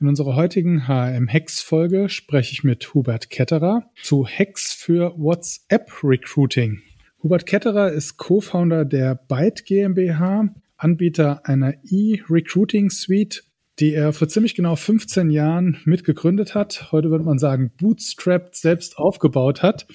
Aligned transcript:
In 0.00 0.06
unserer 0.06 0.36
heutigen 0.36 0.86
HM-Hacks-Folge 0.86 2.08
spreche 2.08 2.52
ich 2.52 2.62
mit 2.62 2.94
Hubert 2.94 3.30
Ketterer 3.30 3.90
zu 4.00 4.28
Hacks 4.28 4.72
für 4.72 5.12
WhatsApp-Recruiting. 5.18 6.82
Hubert 7.20 7.46
Ketterer 7.46 7.90
ist 7.90 8.16
Co-Founder 8.16 8.84
der 8.84 9.16
Byte 9.16 9.64
GmbH, 9.64 10.54
Anbieter 10.76 11.44
einer 11.46 11.74
E-Recruiting 11.82 12.90
Suite, 12.90 13.42
die 13.80 13.92
er 13.92 14.12
vor 14.12 14.28
ziemlich 14.28 14.54
genau 14.54 14.76
15 14.76 15.30
Jahren 15.30 15.78
mitgegründet 15.84 16.54
hat. 16.54 16.92
Heute 16.92 17.10
würde 17.10 17.24
man 17.24 17.40
sagen, 17.40 17.72
bootstrapped 17.76 18.54
selbst 18.54 18.98
aufgebaut 18.98 19.64
hat 19.64 19.88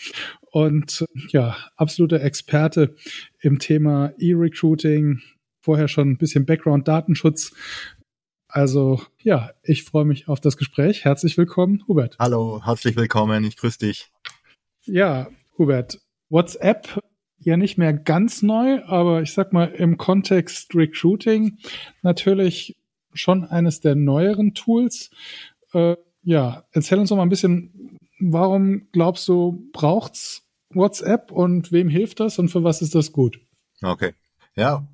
und 0.52 1.06
ja, 1.30 1.56
absoluter 1.78 2.20
Experte 2.20 2.94
im 3.40 3.58
Thema 3.58 4.12
E-Recruiting, 4.20 5.22
vorher 5.62 5.88
schon 5.88 6.10
ein 6.10 6.18
bisschen 6.18 6.46
Background 6.46 6.90
Datenschutz 6.90 7.54
also 8.54 9.02
ja, 9.20 9.52
ich 9.64 9.84
freue 9.84 10.06
mich 10.06 10.28
auf 10.28 10.40
das 10.40 10.58
Gespräch. 10.58 11.04
Herzlich 11.06 11.38
willkommen, 11.38 11.84
Hubert. 11.88 12.18
Hallo, 12.20 12.62
herzlich 12.64 12.96
willkommen. 12.96 13.44
Ich 13.44 13.58
grüße 13.58 13.80
dich. 13.80 14.12
Ja, 14.84 15.28
Hubert, 15.58 16.00
WhatsApp 16.30 17.02
ja 17.40 17.58
nicht 17.58 17.78
mehr 17.78 17.94
ganz 17.94 18.44
neu, 18.44 18.84
aber 18.86 19.22
ich 19.24 19.34
sag 19.34 19.54
mal 19.54 19.66
im 19.66 19.98
Kontext 19.98 20.76
Recruiting 20.76 21.58
natürlich 22.04 22.78
schon 23.14 23.44
eines 23.44 23.82
der 23.82 23.96
neueren 23.96 24.54
Tools. 24.54 25.10
Äh, 25.74 25.98
ja, 26.22 26.64
erzähl 26.72 27.00
uns 27.00 27.10
doch 27.10 27.18
mal 27.18 27.24
ein 27.24 27.30
bisschen, 27.30 28.00
warum 28.20 28.88
glaubst 28.92 29.28
du, 29.28 29.68
braucht's 29.74 30.48
WhatsApp 30.70 31.32
und 31.32 31.72
wem 31.72 31.90
hilft 31.90 32.20
das 32.20 32.38
und 32.38 32.50
für 32.50 32.64
was 32.64 32.82
ist 32.82 32.94
das 32.94 33.12
gut? 33.12 33.40
Okay. 33.82 34.14
Ja, 34.56 34.88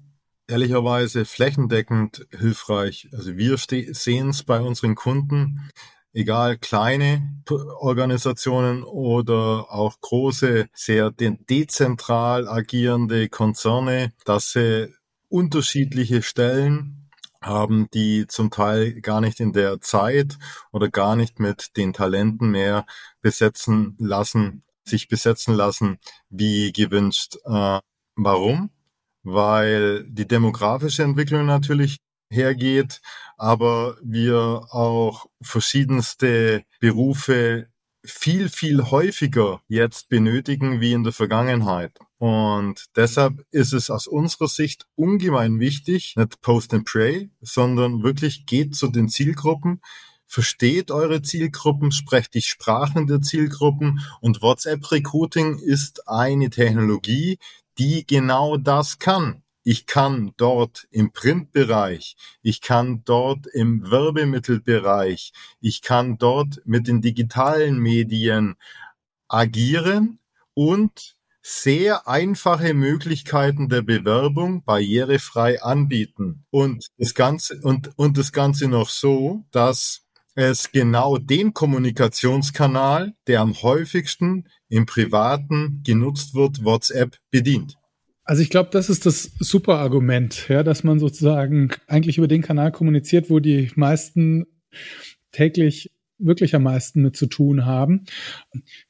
ehrlicherweise 0.49 1.25
flächendeckend 1.25 2.27
hilfreich. 2.31 3.07
Also 3.13 3.37
wir 3.37 3.57
sehen 3.57 4.29
es 4.29 4.43
bei 4.43 4.59
unseren 4.59 4.95
Kunden, 4.95 5.69
egal 6.11 6.57
kleine 6.57 7.41
Organisationen 7.79 8.83
oder 8.83 9.71
auch 9.71 10.01
große, 10.01 10.67
sehr 10.73 11.11
dezentral 11.11 12.47
agierende 12.47 13.29
Konzerne, 13.29 14.11
dass 14.25 14.51
sie 14.51 14.93
unterschiedliche 15.29 16.23
Stellen 16.23 17.09
haben, 17.41 17.87
die 17.93 18.25
zum 18.27 18.49
Teil 18.49 18.99
gar 19.01 19.21
nicht 19.21 19.39
in 19.39 19.53
der 19.53 19.79
Zeit 19.79 20.37
oder 20.71 20.89
gar 20.89 21.15
nicht 21.15 21.39
mit 21.39 21.77
den 21.77 21.93
Talenten 21.93 22.49
mehr 22.51 22.85
besetzen 23.21 23.95
lassen, 23.99 24.63
sich 24.83 25.07
besetzen 25.07 25.53
lassen, 25.53 25.99
wie 26.29 26.73
gewünscht. 26.73 27.37
Äh, 27.45 27.79
warum? 28.15 28.71
Weil 29.33 30.05
die 30.09 30.27
demografische 30.27 31.03
Entwicklung 31.03 31.45
natürlich 31.45 31.97
hergeht, 32.31 33.01
aber 33.37 33.97
wir 34.03 34.65
auch 34.71 35.27
verschiedenste 35.41 36.63
Berufe 36.79 37.67
viel, 38.05 38.49
viel 38.49 38.91
häufiger 38.91 39.61
jetzt 39.67 40.09
benötigen 40.09 40.81
wie 40.81 40.93
in 40.93 41.03
der 41.03 41.13
Vergangenheit. 41.13 41.97
Und 42.17 42.85
deshalb 42.95 43.45
ist 43.51 43.73
es 43.73 43.89
aus 43.89 44.07
unserer 44.07 44.47
Sicht 44.47 44.87
ungemein 44.95 45.59
wichtig, 45.59 46.15
nicht 46.15 46.41
Post 46.41 46.73
and 46.73 46.85
Pray, 46.85 47.29
sondern 47.41 48.03
wirklich 48.03 48.45
geht 48.45 48.75
zu 48.75 48.87
den 48.87 49.09
Zielgruppen, 49.09 49.81
versteht 50.25 50.91
eure 50.91 51.21
Zielgruppen, 51.21 51.91
sprecht 51.91 52.33
die 52.33 52.41
Sprachen 52.41 53.07
der 53.07 53.21
Zielgruppen 53.21 53.99
und 54.21 54.41
WhatsApp 54.41 54.91
Recruiting 54.91 55.57
ist 55.59 56.07
eine 56.07 56.49
Technologie, 56.49 57.39
die 57.79 58.05
genau 58.05 58.57
das 58.57 58.99
kann. 58.99 59.43
Ich 59.63 59.85
kann 59.85 60.33
dort 60.37 60.87
im 60.91 61.11
Printbereich, 61.11 62.15
ich 62.41 62.61
kann 62.61 63.03
dort 63.05 63.45
im 63.47 63.89
Werbemittelbereich, 63.91 65.33
ich 65.59 65.81
kann 65.81 66.17
dort 66.17 66.61
mit 66.65 66.87
den 66.87 67.01
digitalen 67.01 67.77
Medien 67.77 68.55
agieren 69.27 70.19
und 70.53 71.15
sehr 71.41 72.07
einfache 72.07 72.73
Möglichkeiten 72.73 73.69
der 73.69 73.81
Bewerbung 73.81 74.63
barrierefrei 74.63 75.61
anbieten. 75.61 76.45
Und 76.51 76.87
das 76.97 77.13
Ganze, 77.13 77.59
und, 77.61 77.91
und 77.97 78.17
das 78.17 78.31
Ganze 78.31 78.67
noch 78.67 78.89
so, 78.89 79.45
dass 79.51 80.05
es 80.35 80.71
genau 80.71 81.17
den 81.17 81.53
Kommunikationskanal, 81.53 83.13
der 83.27 83.41
am 83.41 83.61
häufigsten 83.61 84.47
im 84.69 84.85
Privaten 84.85 85.81
genutzt 85.83 86.35
wird, 86.35 86.63
WhatsApp 86.63 87.17
bedient. 87.31 87.75
Also 88.23 88.43
ich 88.43 88.51
glaube, 88.51 88.69
das 88.71 88.89
ist 88.89 89.07
das 89.07 89.31
super 89.39 89.79
Argument, 89.79 90.47
ja, 90.49 90.61
dass 90.61 90.83
man 90.83 90.99
sozusagen 90.99 91.71
eigentlich 91.87 92.19
über 92.19 92.27
den 92.27 92.43
Kanal 92.43 92.71
kommuniziert, 92.71 93.29
wo 93.29 93.39
die 93.39 93.71
meisten 93.75 94.45
täglich 95.31 95.91
wirklich 96.19 96.53
am 96.53 96.63
meisten 96.63 97.01
mit 97.01 97.15
zu 97.15 97.25
tun 97.25 97.65
haben. 97.65 98.05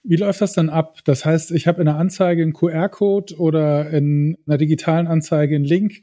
Wie 0.03 0.17
läuft 0.17 0.41
das 0.41 0.53
dann 0.53 0.69
ab? 0.69 0.99
Das 1.05 1.23
heißt, 1.23 1.51
ich 1.51 1.67
habe 1.67 1.81
in 1.81 1.87
einer 1.87 1.97
Anzeige 1.97 2.41
einen 2.41 2.53
QR-Code 2.53 3.37
oder 3.37 3.89
in 3.91 4.37
einer 4.45 4.57
digitalen 4.57 5.07
Anzeige 5.07 5.55
einen 5.55 5.63
Link 5.63 6.01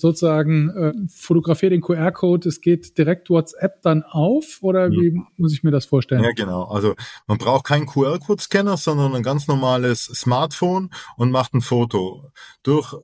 sozusagen 0.00 0.70
äh, 0.70 0.92
fotografiere 1.08 1.70
den 1.70 1.80
QR-Code, 1.80 2.48
es 2.48 2.60
geht 2.60 2.96
direkt 2.98 3.30
WhatsApp 3.30 3.82
dann 3.82 4.02
auf 4.02 4.58
oder 4.62 4.90
wie 4.90 5.20
muss 5.36 5.52
ich 5.52 5.62
mir 5.62 5.70
das 5.70 5.86
vorstellen? 5.86 6.24
Ja, 6.24 6.32
genau. 6.32 6.64
Also 6.64 6.94
man 7.26 7.38
braucht 7.38 7.66
keinen 7.66 7.86
QR-Code-Scanner, 7.86 8.76
sondern 8.76 9.14
ein 9.14 9.22
ganz 9.22 9.48
normales 9.48 10.04
Smartphone 10.04 10.90
und 11.16 11.30
macht 11.30 11.54
ein 11.54 11.60
Foto. 11.60 12.30
Durch 12.62 12.94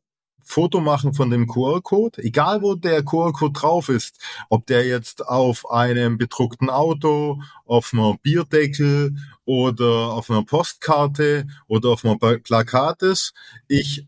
Foto 0.47 0.81
machen 0.81 1.13
von 1.13 1.29
dem 1.29 1.49
QR-Code, 1.49 2.23
egal 2.23 2.63
wo 2.63 2.77
der 2.77 3.03
QR-Code 3.03 3.53
drauf 3.53 3.89
ist, 3.89 4.19
ob 4.49 4.65
der 4.67 4.87
jetzt 4.87 5.27
auf 5.27 5.69
einem 5.69 6.19
bedruckten 6.19 6.71
Auto, 6.71 7.43
auf 7.65 7.93
einem 7.93 8.17
Bierdeckel 8.23 9.17
oder 9.45 10.13
auf 10.13 10.31
einer 10.31 10.45
Postkarte 10.45 11.49
oder 11.67 11.91
auf 11.91 12.05
einem 12.05 12.19
Plakat 12.43 13.03
ist, 13.03 13.35
ich 13.67 14.07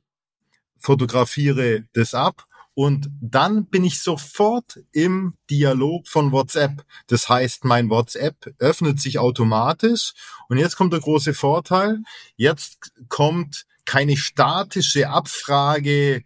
fotografiere 0.79 1.85
das 1.93 2.15
ab 2.15 2.48
und 2.79 3.11
dann 3.21 3.67
bin 3.67 3.83
ich 3.83 4.01
sofort 4.01 4.79
im 4.93 5.35
Dialog 5.51 6.07
von 6.07 6.31
WhatsApp. 6.31 6.85
Das 7.09 7.29
heißt, 7.29 7.65
mein 7.65 7.91
WhatsApp 7.91 8.55
öffnet 8.61 9.01
sich 9.01 9.19
automatisch. 9.19 10.13
Und 10.49 10.59
jetzt 10.59 10.77
kommt 10.77 10.93
der 10.93 11.01
große 11.01 11.35
Vorteil. 11.35 11.99
Jetzt 12.37 12.93
kommt 13.09 13.67
keine 13.85 14.17
statische 14.17 15.09
Abfrage 15.09 16.23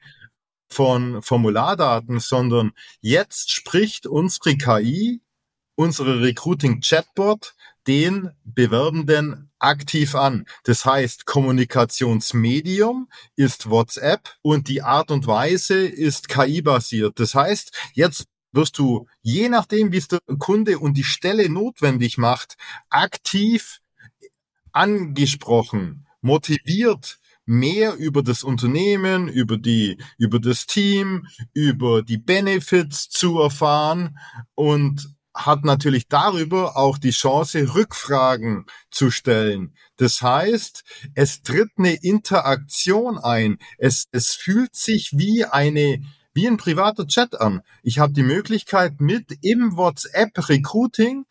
von 0.69 1.23
Formulardaten, 1.23 2.21
sondern 2.21 2.73
jetzt 3.01 3.51
spricht 3.51 4.07
unsere 4.07 4.55
KI, 4.59 5.23
unsere 5.75 6.21
Recruiting 6.21 6.83
Chatbot 6.83 7.55
den 7.87 8.31
Bewerbenden 8.45 9.51
aktiv 9.59 10.15
an. 10.15 10.47
Das 10.65 10.85
heißt, 10.85 11.27
Kommunikationsmedium 11.27 13.09
ist 13.37 13.71
WhatsApp 13.71 14.37
und 14.43 14.69
die 14.69 14.83
Art 14.83 15.11
und 15.11 15.27
Weise 15.27 15.87
ist 15.87 16.29
KI-basiert. 16.29 17.19
Das 17.19 17.35
heißt, 17.35 17.73
jetzt 17.95 18.27
wirst 18.53 18.79
du, 18.79 19.07
je 19.23 19.49
nachdem, 19.49 19.93
wie 19.93 19.99
es 19.99 20.09
der 20.09 20.21
Kunde 20.39 20.79
und 20.79 20.97
die 20.97 21.05
Stelle 21.05 21.49
notwendig 21.49 22.19
macht, 22.19 22.57
aktiv 22.91 23.81
angesprochen, 24.73 26.07
motiviert, 26.21 27.19
mehr 27.45 27.97
über 27.97 28.23
das 28.23 28.45
Unternehmen, 28.45 29.29
über 29.29 29.59
die, 29.59 29.99
über 30.17 30.39
das 30.39 30.67
Team, 30.67 31.27
über 31.53 32.03
die 32.03 32.19
Benefits 32.19 33.09
zu 33.09 33.41
erfahren 33.41 34.19
und 34.55 35.13
hat 35.35 35.65
natürlich 35.65 36.09
darüber 36.09 36.77
auch 36.77 36.99
die 36.99 37.11
Chance, 37.11 37.75
Rückfragen 37.75 38.67
zu 38.91 39.11
stellen. 39.11 39.75
Das 39.97 40.21
heißt, 40.21 40.85
es 41.15 41.43
tritt 41.43 41.71
eine 41.79 41.95
Interaktion 41.95 43.19
ein. 43.19 43.59
Es, 43.79 44.09
es 44.13 44.33
fühlt 44.33 44.75
sich 44.75 45.13
wie 45.17 45.45
eine, 45.45 46.03
wie 46.35 46.47
ein 46.47 46.57
privater 46.57 47.07
Chat 47.07 47.41
an. 47.41 47.63
Ich 47.83 47.99
habe 47.99 48.13
die 48.13 48.23
Möglichkeit, 48.23 49.01
mit 49.01 49.39
im 49.43 49.77
WhatsApp 49.77 50.49
Recruiting, 50.49 51.25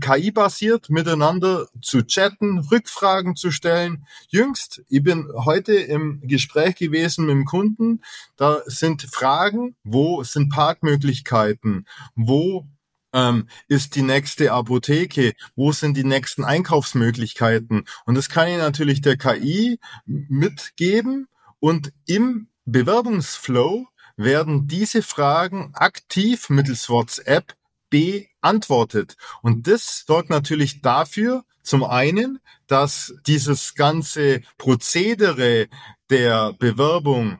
KI-basiert, 0.00 0.90
miteinander 0.90 1.66
zu 1.82 2.02
chatten, 2.02 2.60
Rückfragen 2.60 3.36
zu 3.36 3.50
stellen. 3.50 4.06
Jüngst, 4.28 4.82
ich 4.88 5.02
bin 5.02 5.28
heute 5.34 5.74
im 5.74 6.20
Gespräch 6.22 6.76
gewesen 6.76 7.26
mit 7.26 7.34
dem 7.34 7.44
Kunden, 7.44 8.02
da 8.36 8.62
sind 8.66 9.02
Fragen, 9.02 9.76
wo 9.82 10.22
sind 10.22 10.50
Parkmöglichkeiten, 10.50 11.86
wo 12.14 12.66
ähm, 13.14 13.48
ist 13.68 13.94
die 13.94 14.02
nächste 14.02 14.52
Apotheke? 14.52 15.32
Wo 15.56 15.72
sind 15.72 15.96
die 15.96 16.04
nächsten 16.04 16.44
Einkaufsmöglichkeiten? 16.44 17.84
Und 18.04 18.14
das 18.16 18.28
kann 18.28 18.48
ich 18.48 18.58
natürlich 18.58 19.00
der 19.00 19.16
KI 19.16 19.78
mitgeben 20.04 21.28
und 21.60 21.92
im 22.06 22.48
Bewerbungsflow 22.66 23.86
werden 24.16 24.66
diese 24.66 25.02
Fragen 25.02 25.70
aktiv 25.74 26.50
mittels 26.50 26.88
WhatsApp 26.88 27.54
beantwortet. 27.88 29.16
Und 29.42 29.66
das 29.66 30.04
sorgt 30.06 30.30
natürlich 30.30 30.82
dafür, 30.82 31.44
zum 31.62 31.84
einen, 31.84 32.40
dass 32.66 33.14
dieses 33.26 33.74
ganze 33.74 34.42
Prozedere 34.58 35.68
der 36.10 36.52
Bewerbung 36.52 37.38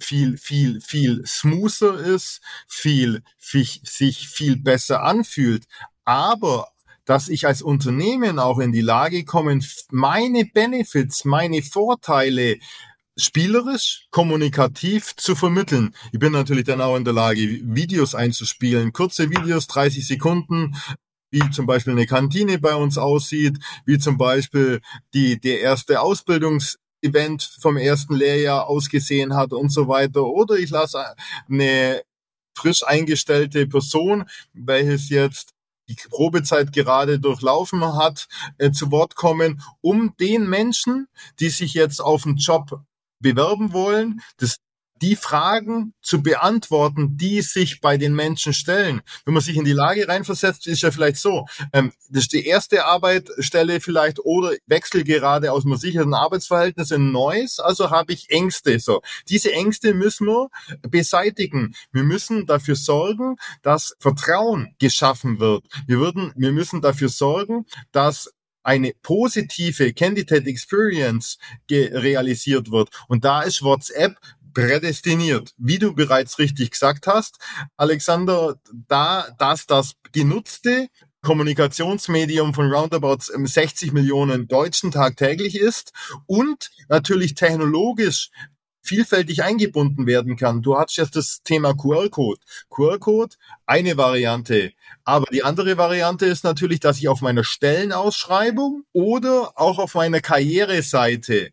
viel, 0.00 0.36
viel, 0.38 0.80
viel 0.80 1.24
smoother 1.26 1.98
ist, 1.98 2.40
viel, 2.68 3.22
viel, 3.38 3.66
sich 3.82 4.28
viel 4.28 4.56
besser 4.56 5.02
anfühlt, 5.02 5.64
aber 6.04 6.68
dass 7.04 7.28
ich 7.28 7.46
als 7.46 7.62
Unternehmen 7.62 8.38
auch 8.38 8.58
in 8.58 8.72
die 8.72 8.80
Lage 8.80 9.24
komme, 9.24 9.60
meine 9.90 10.44
Benefits, 10.44 11.24
meine 11.24 11.62
Vorteile 11.62 12.58
spielerisch, 13.16 14.06
kommunikativ 14.10 15.16
zu 15.16 15.34
vermitteln. 15.34 15.94
Ich 16.12 16.18
bin 16.18 16.32
natürlich 16.32 16.64
dann 16.64 16.80
auch 16.80 16.96
in 16.96 17.04
der 17.04 17.14
Lage, 17.14 17.40
Videos 17.62 18.14
einzuspielen, 18.14 18.92
kurze 18.92 19.30
Videos, 19.30 19.66
30 19.68 20.06
Sekunden, 20.06 20.76
wie 21.30 21.50
zum 21.50 21.66
Beispiel 21.66 21.92
eine 21.92 22.06
Kantine 22.06 22.58
bei 22.58 22.74
uns 22.74 22.98
aussieht, 22.98 23.58
wie 23.86 23.98
zum 23.98 24.18
Beispiel 24.18 24.80
die, 25.14 25.40
der 25.40 25.60
erste 25.60 26.00
Ausbildungs 26.00 26.78
Event 27.02 27.42
vom 27.60 27.76
ersten 27.76 28.14
Lehrjahr 28.14 28.68
ausgesehen 28.68 29.34
hat 29.34 29.52
und 29.52 29.70
so 29.70 29.88
weiter. 29.88 30.24
Oder 30.24 30.56
ich 30.56 30.70
lasse 30.70 31.04
eine 31.48 32.02
frisch 32.56 32.84
eingestellte 32.86 33.66
Person, 33.66 34.24
welches 34.54 35.08
jetzt 35.10 35.50
die 35.88 35.96
Probezeit 36.10 36.72
gerade 36.72 37.20
durchlaufen 37.20 37.84
hat, 37.94 38.26
äh, 38.58 38.72
zu 38.72 38.90
Wort 38.90 39.14
kommen, 39.14 39.62
um 39.80 40.16
den 40.18 40.48
Menschen, 40.48 41.06
die 41.38 41.50
sich 41.50 41.74
jetzt 41.74 42.00
auf 42.00 42.24
den 42.24 42.36
Job 42.36 42.80
bewerben 43.20 43.72
wollen, 43.72 44.20
das 44.38 44.58
die 45.02 45.16
Fragen 45.16 45.94
zu 46.00 46.22
beantworten, 46.22 47.16
die 47.16 47.42
sich 47.42 47.80
bei 47.80 47.96
den 47.96 48.14
Menschen 48.14 48.52
stellen. 48.52 49.02
Wenn 49.24 49.34
man 49.34 49.42
sich 49.42 49.56
in 49.56 49.64
die 49.64 49.72
Lage 49.72 50.08
reinversetzt, 50.08 50.66
ist 50.66 50.82
ja 50.82 50.90
vielleicht 50.90 51.16
so, 51.16 51.46
ähm, 51.72 51.92
das 52.08 52.24
ist 52.24 52.32
die 52.32 52.46
erste 52.46 52.84
Arbeitsstelle 52.84 53.80
vielleicht 53.80 54.20
oder 54.20 54.54
wechsel 54.66 55.04
gerade 55.04 55.52
aus 55.52 55.64
einem 55.64 55.76
sicheren 55.76 56.14
Arbeitsverhältnis 56.14 56.90
in 56.90 57.12
neues, 57.12 57.58
also 57.58 57.90
habe 57.90 58.12
ich 58.12 58.30
Ängste. 58.30 58.78
So, 58.78 59.02
Diese 59.28 59.52
Ängste 59.52 59.94
müssen 59.94 60.26
wir 60.26 60.48
beseitigen. 60.82 61.74
Wir 61.92 62.04
müssen 62.04 62.46
dafür 62.46 62.76
sorgen, 62.76 63.36
dass 63.62 63.96
Vertrauen 63.98 64.74
geschaffen 64.78 65.40
wird. 65.40 65.64
Wir, 65.86 65.98
würden, 65.98 66.32
wir 66.36 66.52
müssen 66.52 66.80
dafür 66.80 67.08
sorgen, 67.08 67.66
dass 67.92 68.30
eine 68.62 68.92
positive 69.02 69.92
Candidate 69.94 70.46
Experience 70.46 71.38
realisiert 71.70 72.70
wird. 72.72 72.90
Und 73.06 73.24
da 73.24 73.42
ist 73.42 73.62
WhatsApp 73.62 74.16
prädestiniert. 74.56 75.52
Wie 75.58 75.78
du 75.78 75.92
bereits 75.94 76.38
richtig 76.38 76.70
gesagt 76.70 77.06
hast, 77.06 77.36
Alexander, 77.76 78.58
da, 78.88 79.28
dass 79.38 79.66
das 79.66 79.96
genutzte 80.12 80.88
Kommunikationsmedium 81.20 82.54
von 82.54 82.72
roundabout 82.72 83.18
60 83.20 83.92
Millionen 83.92 84.48
Deutschen 84.48 84.92
tagtäglich 84.92 85.60
ist 85.60 85.92
und 86.24 86.70
natürlich 86.88 87.34
technologisch 87.34 88.30
vielfältig 88.80 89.42
eingebunden 89.42 90.06
werden 90.06 90.36
kann. 90.36 90.62
Du 90.62 90.78
hast 90.78 90.96
jetzt 90.96 91.16
das 91.16 91.42
Thema 91.42 91.74
QR-Code. 91.74 92.40
QR-Code, 92.70 93.36
eine 93.66 93.98
Variante. 93.98 94.72
Aber 95.04 95.26
die 95.30 95.44
andere 95.44 95.76
Variante 95.76 96.24
ist 96.24 96.44
natürlich, 96.44 96.80
dass 96.80 96.96
ich 96.96 97.08
auf 97.08 97.20
meiner 97.20 97.44
Stellenausschreibung 97.44 98.84
oder 98.94 99.52
auch 99.56 99.78
auf 99.78 99.94
meiner 99.96 100.20
Karriereseite 100.20 101.50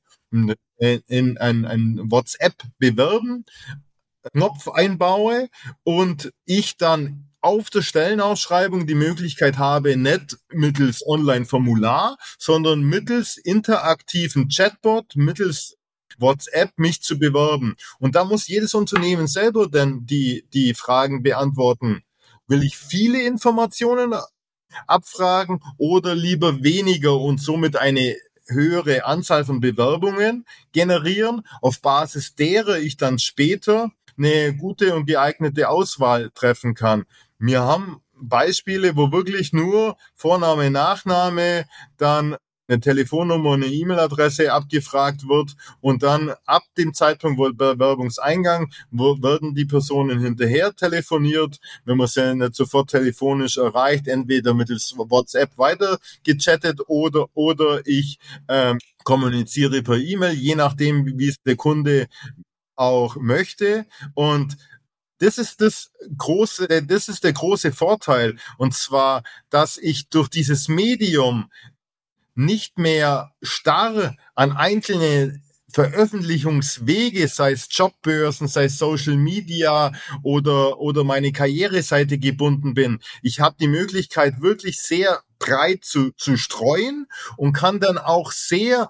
in 1.08 1.38
ein, 1.38 1.66
ein 1.66 2.00
WhatsApp 2.12 2.56
bewerben, 2.78 3.46
Knopf 4.32 4.68
einbaue 4.70 5.50
und 5.84 6.32
ich 6.46 6.78
dann 6.78 7.30
auf 7.42 7.70
der 7.70 7.82
Stellenausschreibung 7.82 8.88
die 8.88 8.96
Möglichkeit 8.96 9.58
habe, 9.58 9.98
nicht 9.98 10.38
mittels 10.50 11.06
Online-Formular, 11.06 12.18
sondern 12.40 12.84
mittels 12.84 13.36
interaktiven 13.36 14.48
Chatbot, 14.48 15.16
mittels 15.16 15.76
WhatsApp 16.20 16.72
mich 16.78 17.02
zu 17.02 17.20
bewerben. 17.20 17.76
Und 18.00 18.16
da 18.16 18.24
muss 18.24 18.48
jedes 18.48 18.74
Unternehmen 18.74 19.28
selber 19.28 19.68
dann 19.68 20.06
die, 20.06 20.48
die 20.54 20.74
Fragen 20.74 21.22
beantworten. 21.22 22.04
Will 22.48 22.64
ich 22.64 22.78
viele 22.78 23.22
Informationen 23.24 24.14
abfragen 24.88 25.62
oder 25.78 26.16
lieber 26.16 26.64
weniger 26.64 27.20
und 27.20 27.42
somit 27.42 27.76
eine 27.76 28.16
höhere 28.48 29.06
Anzahl 29.06 29.46
von 29.46 29.60
Bewerbungen 29.60 30.46
generieren, 30.72 31.44
auf 31.62 31.82
Basis 31.82 32.36
derer 32.36 32.78
ich 32.78 32.98
dann 32.98 33.20
später 33.20 33.92
eine 34.18 34.56
gute 34.56 34.96
und 34.96 35.06
geeignete 35.06 35.70
Auswahl 35.70 36.30
treffen 36.32 36.76
kann. 36.76 37.06
Wir 37.40 37.62
haben 37.62 38.02
Beispiele, 38.14 38.96
wo 38.96 39.12
wirklich 39.12 39.54
nur 39.54 39.98
Vorname, 40.16 40.70
Nachname, 40.70 41.66
dann 41.98 42.38
eine 42.74 42.82
Telefonnummer, 42.82 43.54
eine 43.54 43.68
E-Mail-Adresse 43.68 44.52
abgefragt 44.52 45.28
wird 45.28 45.56
und 45.82 46.04
dann 46.04 46.34
ab 46.46 46.64
dem 46.78 46.94
Zeitpunkt, 46.94 47.38
wo 47.38 47.52
Bewerbungseingang, 47.52 48.72
werden 48.92 49.54
die 49.54 49.66
Personen 49.66 50.20
hinterher 50.20 50.76
telefoniert, 50.76 51.60
wenn 51.86 51.98
man 51.98 52.08
sie 52.08 52.36
nicht 52.36 52.56
sofort 52.56 52.90
telefonisch 52.90 53.58
erreicht, 53.58 54.08
entweder 54.08 54.54
mittels 54.54 54.94
WhatsApp 54.98 55.58
weiter 55.58 56.00
gechattet 56.24 56.82
oder 56.88 57.28
oder 57.34 57.82
ich 57.86 58.18
ähm, 58.48 58.80
kommuniziere 59.04 59.84
per 59.84 59.98
E-Mail, 59.98 60.34
je 60.34 60.56
nachdem, 60.56 61.18
wie 61.18 61.28
es 61.28 61.42
der 61.44 61.56
Kunde 61.56 62.08
auch 62.76 63.16
möchte 63.18 63.86
und 64.16 64.58
das 65.20 65.38
ist 65.38 65.62
das 65.62 65.92
große, 66.18 66.68
das 66.86 67.08
ist 67.08 67.24
der 67.24 67.32
große 67.32 67.72
Vorteil. 67.72 68.36
Und 68.58 68.74
zwar, 68.74 69.24
dass 69.50 69.78
ich 69.78 70.10
durch 70.10 70.28
dieses 70.28 70.68
Medium 70.68 71.50
nicht 72.36 72.78
mehr 72.78 73.32
starr 73.42 74.16
an 74.36 74.52
einzelne 74.52 75.42
Veröffentlichungswege, 75.74 77.28
sei 77.28 77.54
es 77.54 77.68
Jobbörsen, 77.72 78.48
sei 78.48 78.66
es 78.66 78.78
Social 78.78 79.18
Media 79.18 79.92
oder, 80.22 80.80
oder 80.80 81.04
meine 81.04 81.32
Karriereseite 81.32 82.20
gebunden 82.20 82.76
bin. 82.76 83.00
Ich 83.24 83.40
habe 83.40 83.56
die 83.60 83.68
Möglichkeit, 83.68 84.42
wirklich 84.42 84.80
sehr 84.80 85.22
breit 85.40 85.84
zu, 85.84 86.12
zu 86.12 86.38
streuen 86.38 87.08
und 87.38 87.54
kann 87.54 87.80
dann 87.80 87.98
auch 87.98 88.32
sehr, 88.32 88.88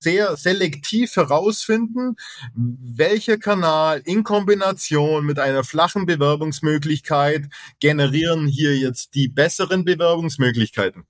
sehr 0.00 0.36
selektiv 0.36 1.14
herausfinden, 1.14 2.16
welcher 2.54 3.38
Kanal 3.38 4.02
in 4.04 4.24
Kombination 4.24 5.24
mit 5.24 5.38
einer 5.38 5.62
flachen 5.62 6.04
Bewerbungsmöglichkeit 6.04 7.46
generieren 7.78 8.48
hier 8.48 8.76
jetzt 8.76 9.14
die 9.14 9.28
besseren 9.28 9.84
Bewerbungsmöglichkeiten. 9.84 11.06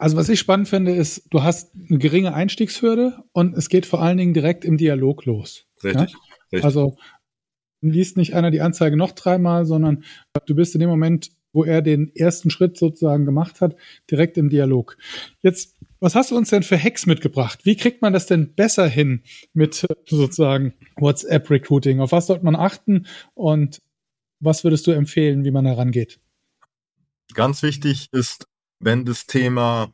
Also 0.00 0.16
was 0.16 0.30
ich 0.30 0.40
spannend 0.40 0.66
finde, 0.66 0.92
ist, 0.92 1.26
du 1.28 1.42
hast 1.42 1.74
eine 1.74 1.98
geringe 1.98 2.32
Einstiegshürde 2.32 3.22
und 3.32 3.54
es 3.54 3.68
geht 3.68 3.84
vor 3.84 4.00
allen 4.00 4.16
Dingen 4.16 4.32
direkt 4.32 4.64
im 4.64 4.78
Dialog 4.78 5.26
los. 5.26 5.66
Richtig. 5.84 6.12
Ja? 6.12 6.18
richtig. 6.52 6.64
Also 6.64 6.96
liest 7.82 8.16
nicht 8.16 8.34
einer 8.34 8.50
die 8.50 8.62
Anzeige 8.62 8.96
noch 8.96 9.12
dreimal, 9.12 9.66
sondern 9.66 10.04
du 10.46 10.54
bist 10.54 10.74
in 10.74 10.80
dem 10.80 10.88
Moment, 10.88 11.32
wo 11.52 11.64
er 11.64 11.82
den 11.82 12.16
ersten 12.16 12.48
Schritt 12.48 12.78
sozusagen 12.78 13.26
gemacht 13.26 13.60
hat, 13.60 13.76
direkt 14.10 14.38
im 14.38 14.48
Dialog. 14.48 14.96
Jetzt, 15.42 15.76
was 15.98 16.14
hast 16.14 16.30
du 16.30 16.36
uns 16.38 16.48
denn 16.48 16.62
für 16.62 16.82
Hacks 16.82 17.04
mitgebracht? 17.04 17.66
Wie 17.66 17.76
kriegt 17.76 18.00
man 18.00 18.14
das 18.14 18.24
denn 18.24 18.54
besser 18.54 18.88
hin 18.88 19.22
mit 19.52 19.86
sozusagen 20.06 20.72
WhatsApp-Recruiting? 20.96 22.00
Auf 22.00 22.12
was 22.12 22.28
sollte 22.28 22.46
man 22.46 22.56
achten 22.56 23.06
und 23.34 23.82
was 24.38 24.64
würdest 24.64 24.86
du 24.86 24.92
empfehlen, 24.92 25.44
wie 25.44 25.50
man 25.50 25.66
da 25.66 25.74
rangeht? 25.74 26.20
Ganz 27.34 27.62
wichtig 27.62 28.08
ist 28.12 28.46
wenn 28.80 29.04
das 29.04 29.26
Thema 29.26 29.92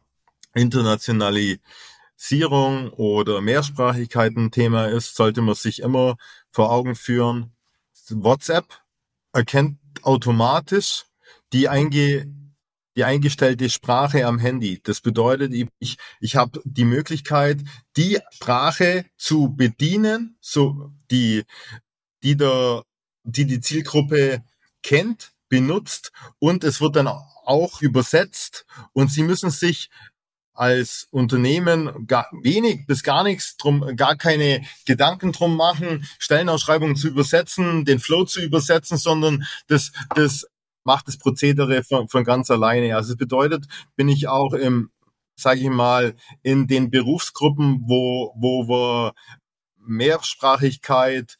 Internationalisierung 0.55 2.91
oder 2.93 3.43
Mehrsprachigkeit 3.43 4.35
ein 4.37 4.51
Thema 4.51 4.87
ist, 4.87 5.17
sollte 5.17 5.43
man 5.43 5.55
sich 5.55 5.83
immer 5.83 6.17
vor 6.51 6.73
Augen 6.73 6.95
führen. 6.95 7.53
WhatsApp 8.09 8.81
erkennt 9.33 9.79
automatisch 10.03 11.05
die, 11.53 11.69
einge, 11.69 12.33
die 12.97 13.05
eingestellte 13.05 13.69
Sprache 13.69 14.27
am 14.27 14.39
Handy. 14.39 14.81
Das 14.83 15.01
bedeutet, 15.01 15.53
ich, 15.79 15.97
ich 16.21 16.37
habe 16.37 16.61
die 16.65 16.85
Möglichkeit, 16.85 17.59
die 17.97 18.19
Sprache 18.31 19.05
zu 19.17 19.55
bedienen, 19.55 20.37
so 20.41 20.93
die, 21.11 21.45
die 22.23 22.37
der, 22.37 22.83
die 23.25 23.47
die 23.47 23.61
Zielgruppe 23.61 24.45
kennt, 24.83 25.33
benutzt 25.49 26.13
und 26.39 26.65
es 26.65 26.81
wird 26.81 26.97
dann 26.97 27.09
auch 27.09 27.81
übersetzt 27.81 28.67
und 28.93 29.11
sie 29.11 29.23
müssen 29.23 29.51
sich 29.51 29.91
als 30.57 31.07
Unternehmen 31.11 32.07
gar 32.07 32.29
wenig 32.33 32.87
bis 32.87 33.03
gar 33.03 33.23
nichts 33.23 33.57
drum, 33.57 33.95
gar 33.95 34.17
keine 34.17 34.65
Gedanken 34.87 35.33
drum 35.33 35.57
machen, 35.57 36.07
Stellenausschreibungen 36.19 36.97
zu 36.97 37.09
übersetzen, 37.09 37.85
den 37.85 37.99
Flow 37.99 38.25
zu 38.25 38.41
übersetzen, 38.41 38.97
sondern 38.97 39.47
das, 39.67 39.93
das 40.15 40.47
macht 40.85 41.09
das 41.09 41.19
Prozedere 41.19 41.85
von, 41.85 42.09
von 42.09 42.25
ganz 42.25 42.51
alleine. 42.51 42.97
Also 42.97 43.13
es 43.13 43.19
bedeutet, 43.19 43.67
bin 43.97 44.09
ich 44.09 44.29
auch 44.29 44.55
im, 44.55 44.91
sage 45.35 45.61
ich 45.61 45.69
mal, 45.69 46.15
in 46.43 46.67
den 46.67 46.91
Berufsgruppen, 46.91 47.83
wo, 47.87 48.33
wo 48.37 48.67
wir 48.69 49.15
Mehrsprachigkeit 49.77 51.39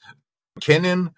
kennen, 0.61 1.17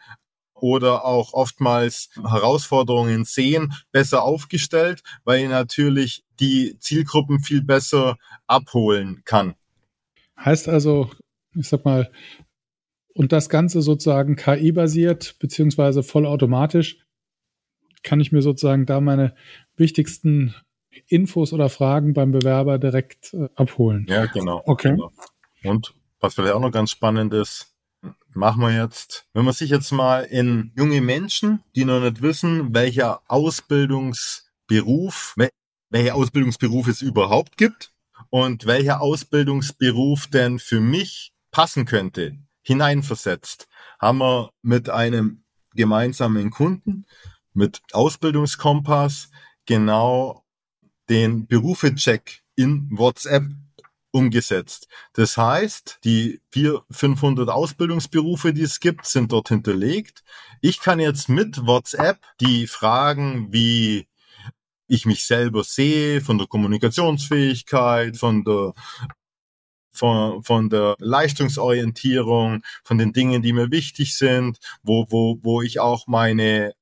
oder 0.61 1.05
auch 1.05 1.33
oftmals 1.33 2.11
Herausforderungen 2.17 3.25
sehen, 3.25 3.73
besser 3.93 4.23
aufgestellt, 4.23 5.03
weil 5.25 5.49
natürlich 5.49 6.25
die 6.41 6.77
Zielgruppen 6.79 7.41
viel 7.41 7.63
besser 7.63 8.17
abholen 8.47 9.23
kann. 9.25 9.55
Heißt 10.39 10.69
also, 10.69 11.11
ich 11.55 11.69
sag 11.69 11.85
mal, 11.85 12.11
und 13.15 13.33
das 13.33 13.49
Ganze 13.49 13.83
sozusagen 13.83 14.37
KI-basiert 14.37 15.37
beziehungsweise 15.41 16.05
vollautomatisch, 16.05 17.05
kann 18.05 18.21
ich 18.21 18.31
mir 18.31 18.43
sozusagen 18.43 18.87
da 18.87 19.01
meine 19.01 19.35
wichtigsten 19.77 20.55
Infos 21.09 21.53
oder 21.53 21.69
Fragen 21.69 22.13
beim 22.13 22.31
Bewerber 22.31 22.79
direkt 22.79 23.35
äh, 23.35 23.49
abholen. 23.55 24.07
Ja, 24.09 24.27
genau. 24.27 24.63
Okay. 24.67 24.91
Genau. 24.91 25.13
Und 25.65 25.95
was 26.21 26.35
vielleicht 26.35 26.55
auch 26.55 26.61
noch 26.61 26.71
ganz 26.71 26.91
spannend 26.91 27.33
ist, 27.35 27.75
machen 28.39 28.63
wir 28.63 28.73
jetzt, 28.73 29.27
wenn 29.35 29.45
man 29.45 29.53
sich 29.53 29.69
jetzt 29.71 29.91
mal 29.91 30.23
in 30.23 30.71
junge 30.77 31.01
Menschen, 31.01 31.65
die 31.75 31.85
noch 31.85 32.01
nicht 32.01 32.23
wissen, 32.23 32.73
welcher 32.73 33.21
Ausbildungsberuf, 33.27 35.35
welche 35.91 36.15
Ausbildungsberuf 36.15 36.87
es 36.87 37.03
überhaupt 37.03 37.57
gibt 37.57 37.93
und 38.31 38.67
welcher 38.67 39.01
Ausbildungsberuf 39.01 40.29
denn 40.29 40.61
für 40.61 40.81
mich 40.81 41.33
passen 41.51 41.85
könnte, 41.85 42.39
hineinversetzt, 42.63 43.67
haben 43.99 44.19
wir 44.19 44.53
mit 44.63 44.89
einem 44.89 45.43
gemeinsamen 45.75 46.51
Kunden, 46.51 47.07
mit 47.55 47.81
Ausbildungskompass, 47.93 49.33
genau 49.67 50.45
den 51.09 51.49
Berufecheck 51.49 52.45
in 52.55 52.87
WhatsApp 52.91 53.47
umgesetzt. 54.19 54.89
Das 55.15 55.37
heißt, 55.37 56.01
die 56.05 56.41
400, 56.51 56.85
500 56.91 57.49
Ausbildungsberufe, 57.49 58.53
die 58.53 58.63
es 58.63 58.81
gibt, 58.81 59.07
sind 59.07 59.33
dort 59.33 59.49
hinterlegt. 59.49 60.23
Ich 60.61 60.81
kann 60.81 61.01
jetzt 61.01 61.29
mit 61.29 61.67
WhatsApp 61.67 62.19
die 62.41 62.67
Fragen 62.67 63.53
wie 63.53 64.09
ich 64.89 65.05
mich 65.07 65.27
selber 65.27 65.65
sehe, 65.65 66.21
von 66.21 66.39
der 66.39 66.47
Kommunikationsfähigkeit, 66.47 68.17
von 68.17 68.43
der 68.45 68.73
von, 69.93 70.45
von 70.45 70.71
der 70.71 70.95
Leistungsorientierung, 70.99 72.63
von 72.85 72.99
den 72.99 73.13
Dingen, 73.13 73.43
die 73.43 73.53
mir 73.53 73.71
wichtig 73.73 74.17
sind, 74.17 74.59
wo, 74.83 75.07
wo, 75.11 75.39
wo 75.43 75.61
ich 75.61 75.81
auch 75.81 76.07
meine 76.07 76.73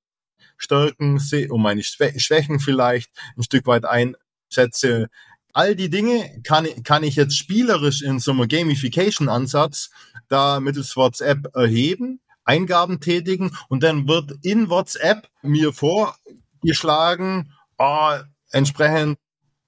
Stärken 0.59 1.19
sehe 1.19 1.51
und 1.51 1.63
meine 1.63 1.83
Schwächen 1.83 2.61
vielleicht 2.61 3.11
ein 3.37 3.43
Stück 3.43 3.67
weit 3.67 3.85
einschätze, 3.87 5.09
all 5.57 5.75
die 5.75 5.89
Dinge 5.89 6.43
kann, 6.45 6.69
kann 6.85 7.03
ich 7.03 7.17
jetzt 7.17 7.39
spielerisch 7.39 8.03
in 8.03 8.19
so 8.19 8.33
einem 8.33 8.47
Gamification-Ansatz 8.47 9.89
da 10.29 10.61
mittels 10.61 10.95
WhatsApp 10.97 11.57
erheben, 11.57 12.21
Eingaben 12.45 13.01
tätigen 13.01 13.57
und 13.71 13.83
dann 13.83 14.07
wird 14.07 14.33
in 14.43 14.69
WhatsApp 14.69 15.31
mir 15.41 15.73
vorgeschlagen, 15.73 17.55
oh, 17.79 18.11
entsprechend 18.51 19.17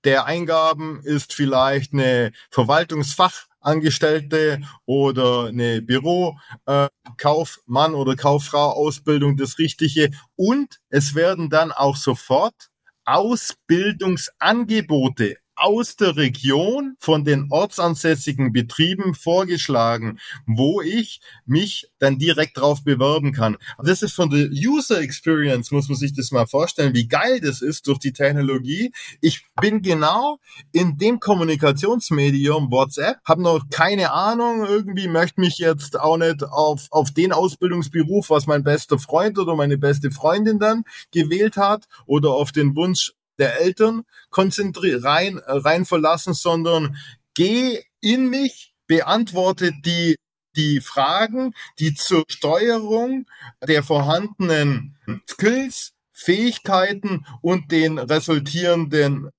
der 0.05 0.27
Eingaben 0.27 1.01
ist 1.05 1.33
vielleicht 1.33 1.95
eine 1.95 2.33
Verwaltungsfachangestellte 2.51 4.61
oder 4.85 5.47
eine 5.47 5.81
Bürokaufmann 5.81 7.95
äh, 7.95 7.97
oder 7.97 8.15
Kauffrau 8.15 8.73
Ausbildung 8.73 9.39
das 9.39 9.59
Richtige 9.59 10.11
und 10.37 10.81
es 10.91 11.15
werden 11.15 11.49
dann 11.49 11.73
auch 11.73 11.97
sofort 11.97 12.69
Ausbildungsangebote 13.07 15.39
aus 15.59 15.97
der 15.97 16.17
Region 16.17 16.97
von 16.99 17.25
den 17.25 17.49
ortsansässigen 17.51 18.53
Betrieben 18.53 19.15
vorgeschlagen, 19.15 20.19
wo 20.47 20.81
ich 20.81 21.21
mich 21.47 21.91
dann 21.99 22.19
direkt 22.19 22.59
drauf 22.59 22.85
bewerben 22.85 23.33
kann. 23.33 23.57
Das 23.83 24.03
ist 24.03 24.15
von 24.15 24.31
der 24.31 24.49
User 24.51 25.01
Experience, 25.01 25.71
muss 25.71 25.89
man 25.89 25.99
sich 25.99 26.15
das 26.15 26.31
mal 26.31 26.47
vorstellen, 26.47 26.95
wie 26.95 27.09
geil 27.09 27.41
das 27.41 27.63
ist 27.63 27.87
durch 27.87 27.99
die 27.99 28.13
Technologie. 28.13 28.93
Ich 29.21 29.45
bin 29.61 29.83
genau 29.83 30.39
in 30.73 30.97
dem 30.97 31.21
Kommunikationsmedium 31.21 32.71
WhatsApp, 32.71 33.19
habe 33.25 33.43
noch 33.43 33.69
keine 33.71 34.13
Ahnung, 34.13 34.65
irgendwie 34.65 35.09
möchte 35.09 35.41
mich 35.41 35.59
jetzt 35.59 35.99
auch 35.99 36.17
nicht 36.17 36.43
auf, 36.45 36.87
auf 36.91 37.11
den 37.11 37.33
Ausbildungsberuf, 37.33 38.31
was 38.31 38.47
mein 38.47 38.63
bester 38.63 38.99
Freund 38.99 39.39
oder 39.39 39.57
meine 39.57 39.79
beste 39.79 40.11
Freundin 40.11 40.59
dann 40.59 40.85
gewählt 41.13 41.57
hat 41.57 41.87
oder 42.07 42.31
auf 42.31 42.53
den 42.53 42.77
Wunsch 42.77 43.13
der 43.39 43.61
Eltern 43.61 44.05
konzentrieren, 44.31 45.03
rein, 45.03 45.39
äh, 45.39 45.53
rein 45.53 45.85
verlassen, 45.85 46.35
sondern 46.35 46.97
geh 47.35 47.83
in 48.01 48.29
mich, 48.29 48.75
beantworte 48.87 49.73
die, 49.85 50.17
die 50.57 50.81
Fragen, 50.81 51.55
die 51.79 51.95
zur 51.95 52.25
Steuerung 52.29 53.27
der 53.67 53.83
vorhandenen 53.83 54.97
Skills, 55.29 55.93
Fähigkeiten 56.13 57.25
und 57.43 57.71
den 57.71 57.99
resultierenden 57.99 59.31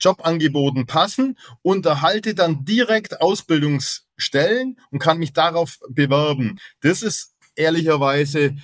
Jobangeboten 0.00 0.86
passen 0.86 1.38
und 1.62 1.86
erhalte 1.86 2.34
dann 2.34 2.64
direkt 2.64 3.20
Ausbildungsstellen 3.20 4.80
und 4.90 4.98
kann 4.98 5.18
mich 5.18 5.32
darauf 5.32 5.78
bewerben. 5.88 6.58
Das 6.80 7.02
ist 7.02 7.34
ehrlicherweise 7.56 8.56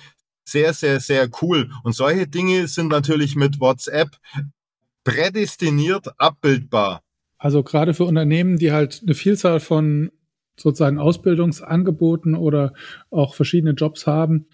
sehr, 0.43 0.73
sehr, 0.73 0.99
sehr 0.99 1.29
cool. 1.41 1.71
Und 1.83 1.93
solche 1.93 2.27
Dinge 2.27 2.67
sind 2.67 2.87
natürlich 2.87 3.35
mit 3.35 3.59
WhatsApp 3.59 4.17
prädestiniert 5.03 6.19
abbildbar. 6.19 7.03
Also 7.37 7.63
gerade 7.63 7.93
für 7.93 8.05
Unternehmen, 8.05 8.57
die 8.57 8.71
halt 8.71 9.01
eine 9.03 9.15
Vielzahl 9.15 9.59
von 9.59 10.11
sozusagen 10.57 10.99
Ausbildungsangeboten 10.99 12.35
oder 12.35 12.73
auch 13.09 13.33
verschiedene 13.33 13.71
Jobs 13.71 14.05
haben, 14.05 14.47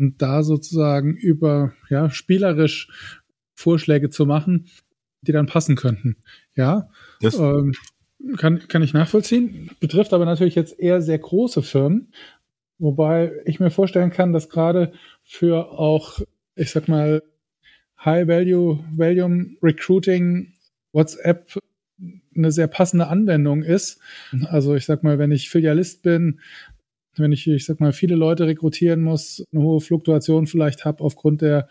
und 0.00 0.22
da 0.22 0.42
sozusagen 0.42 1.14
über 1.14 1.74
ja 1.90 2.10
spielerisch 2.10 2.88
Vorschläge 3.54 4.08
zu 4.08 4.24
machen, 4.24 4.66
die 5.20 5.32
dann 5.32 5.46
passen 5.46 5.76
könnten. 5.76 6.16
Ja, 6.56 6.88
das 7.20 7.38
ähm, 7.38 7.74
kann, 8.38 8.66
kann 8.66 8.82
ich 8.82 8.94
nachvollziehen. 8.94 9.70
Betrifft 9.78 10.14
aber 10.14 10.24
natürlich 10.24 10.54
jetzt 10.54 10.78
eher 10.78 11.02
sehr 11.02 11.18
große 11.18 11.62
Firmen, 11.62 12.12
wobei 12.78 13.32
ich 13.44 13.60
mir 13.60 13.70
vorstellen 13.70 14.10
kann, 14.10 14.32
dass 14.32 14.48
gerade 14.48 14.92
für 15.22 15.70
auch, 15.70 16.20
ich 16.54 16.70
sag 16.70 16.88
mal, 16.88 17.22
High 18.04 18.26
Value, 18.26 18.84
Volume 18.96 19.56
Recruiting 19.62 20.54
WhatsApp 20.92 21.58
eine 22.34 22.52
sehr 22.52 22.68
passende 22.68 23.08
Anwendung 23.08 23.62
ist. 23.62 24.00
Also 24.46 24.74
ich 24.74 24.86
sag 24.86 25.02
mal, 25.02 25.18
wenn 25.18 25.32
ich 25.32 25.50
Filialist 25.50 26.02
bin, 26.02 26.40
wenn 27.16 27.32
ich, 27.32 27.46
ich 27.46 27.66
sag 27.66 27.80
mal, 27.80 27.92
viele 27.92 28.14
Leute 28.14 28.46
rekrutieren 28.46 29.02
muss, 29.02 29.44
eine 29.52 29.62
hohe 29.62 29.80
Fluktuation 29.80 30.46
vielleicht 30.46 30.84
habe 30.84 31.02
aufgrund 31.02 31.42
der 31.42 31.68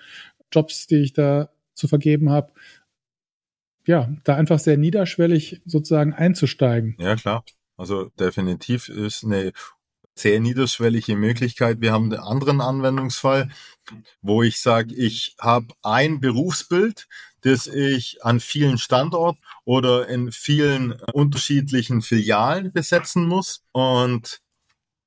Jobs, 0.52 0.88
die 0.88 0.98
ich 0.98 1.14
da 1.14 1.50
zu 1.74 1.88
vergeben 1.88 2.30
habe, 2.30 2.52
ja, 3.88 4.14
da 4.24 4.36
einfach 4.36 4.60
sehr 4.60 4.78
niederschwellig 4.78 5.62
sozusagen 5.66 6.14
einzusteigen. 6.14 6.96
Ja, 7.00 7.16
klar. 7.16 7.44
Also 7.78 8.10
definitiv 8.20 8.90
ist 8.90 9.24
eine 9.24 9.54
sehr 10.20 10.40
niederschwellige 10.40 11.16
Möglichkeit. 11.16 11.82
Wir 11.82 11.94
haben 11.94 12.12
einen 12.12 12.22
anderen 12.22 12.62
Anwendungsfall, 12.62 13.50
wo 14.22 14.44
ich 14.44 14.60
sage, 14.62 14.94
ich 14.96 15.36
habe 15.40 15.68
ein 15.82 16.20
Berufsbild, 16.20 17.08
das 17.42 17.68
ich 17.68 18.24
an 18.24 18.40
vielen 18.40 18.78
Standorten 18.78 19.42
oder 19.66 20.08
in 20.08 20.32
vielen 20.32 20.94
unterschiedlichen 21.14 22.02
Filialen 22.02 22.72
besetzen 22.72 23.28
muss. 23.28 23.64
Und 23.72 24.42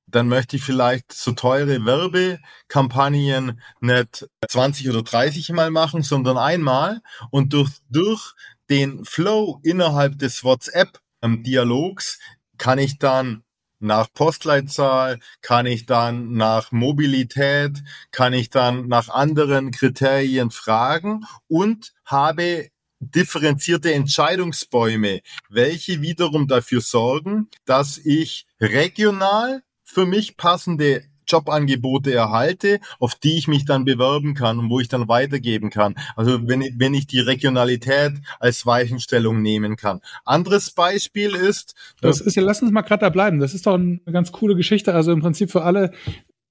dann 0.07 0.29
möchte 0.29 0.57
ich 0.57 0.63
vielleicht 0.63 1.13
so 1.13 1.33
teure 1.33 1.85
Werbekampagnen 1.85 3.61
nicht 3.81 4.29
20 4.47 4.91
oder 4.91 5.03
30 5.03 5.51
Mal 5.51 5.71
machen, 5.71 6.03
sondern 6.03 6.39
einmal. 6.39 7.01
Und 7.31 7.53
durch, 7.53 7.71
durch 7.89 8.35
den 8.69 9.05
Flow 9.05 9.61
innerhalb 9.63 10.19
des 10.19 10.45
WhatsApp-Dialogs 10.45 12.19
kann 12.59 12.79
ich 12.79 12.99
dann 12.99 13.43
nach 13.83 14.13
Postleitzahl, 14.13 15.19
kann 15.41 15.67
ich 15.67 15.87
dann 15.87 16.33
nach 16.33 16.73
Mobilität, 16.73 17.83
kann 18.11 18.33
ich 18.33 18.51
dann 18.51 18.89
nach 18.89 19.09
anderen 19.09 19.71
Kriterien 19.71 20.51
fragen 20.51 21.25
und 21.49 21.93
habe 22.05 22.69
differenzierte 23.01 23.93
Entscheidungsbäume, 23.93 25.21
welche 25.49 26.03
wiederum 26.03 26.47
dafür 26.47 26.81
sorgen, 26.81 27.49
dass 27.65 27.99
ich 27.99 28.47
regional 28.61 29.63
für 29.83 30.07
mich 30.07 30.37
passende 30.37 31.05
Jobangebote 31.27 32.13
erhalte, 32.13 32.81
auf 32.99 33.15
die 33.15 33.37
ich 33.39 33.49
mich 33.49 33.65
dann 33.65 33.85
bewerben 33.85 34.35
kann 34.35 34.59
und 34.59 34.71
wo 34.71 34.81
ich 34.81 34.89
dann 34.89 35.09
weitergeben 35.09 35.71
kann. 35.71 35.95
Also 36.17 36.47
wenn, 36.49 36.63
ich, 36.63 36.75
wenn 36.79 36.95
ich 36.95 37.07
die 37.07 37.21
Regionalität 37.21 38.13
als 38.41 38.67
Weichenstellung 38.67 39.43
nehmen 39.43 39.77
kann. 39.77 40.01
Anderes 40.25 40.71
Beispiel 40.71 41.35
ist. 41.35 41.75
Das 42.01 42.21
ist 42.21 42.37
ja, 42.37 42.43
lass 42.43 42.63
uns 42.63 42.73
mal 42.73 42.83
gerade 42.83 43.01
da 43.01 43.11
bleiben. 43.11 43.41
Das 43.41 43.55
ist 43.55 43.67
doch 43.67 43.75
eine 43.75 44.01
ganz 44.11 44.33
coole 44.33 44.57
Geschichte. 44.57 44.95
Also 44.95 45.13
im 45.13 45.21
Prinzip 45.21 45.51
für 45.51 45.63
alle, 45.63 45.93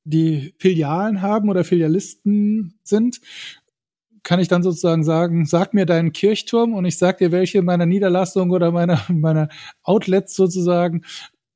die 0.04 0.56
Filialen 0.58 1.22
haben 1.22 1.50
oder 1.50 1.64
Filialisten 1.64 2.80
sind, 2.84 3.22
kann 4.24 4.40
ich 4.40 4.48
dann 4.48 4.64
sozusagen 4.64 5.04
sagen, 5.04 5.46
sag 5.46 5.74
mir 5.74 5.86
deinen 5.86 6.12
Kirchturm 6.12 6.74
und 6.74 6.86
ich 6.86 6.98
sag 6.98 7.18
dir, 7.18 7.32
welche 7.32 7.62
meiner 7.62 7.86
Niederlassungen 7.86 8.52
oder 8.52 8.72
meiner, 8.72 9.02
meiner 9.10 9.50
Outlets 9.84 10.36
sozusagen 10.36 11.04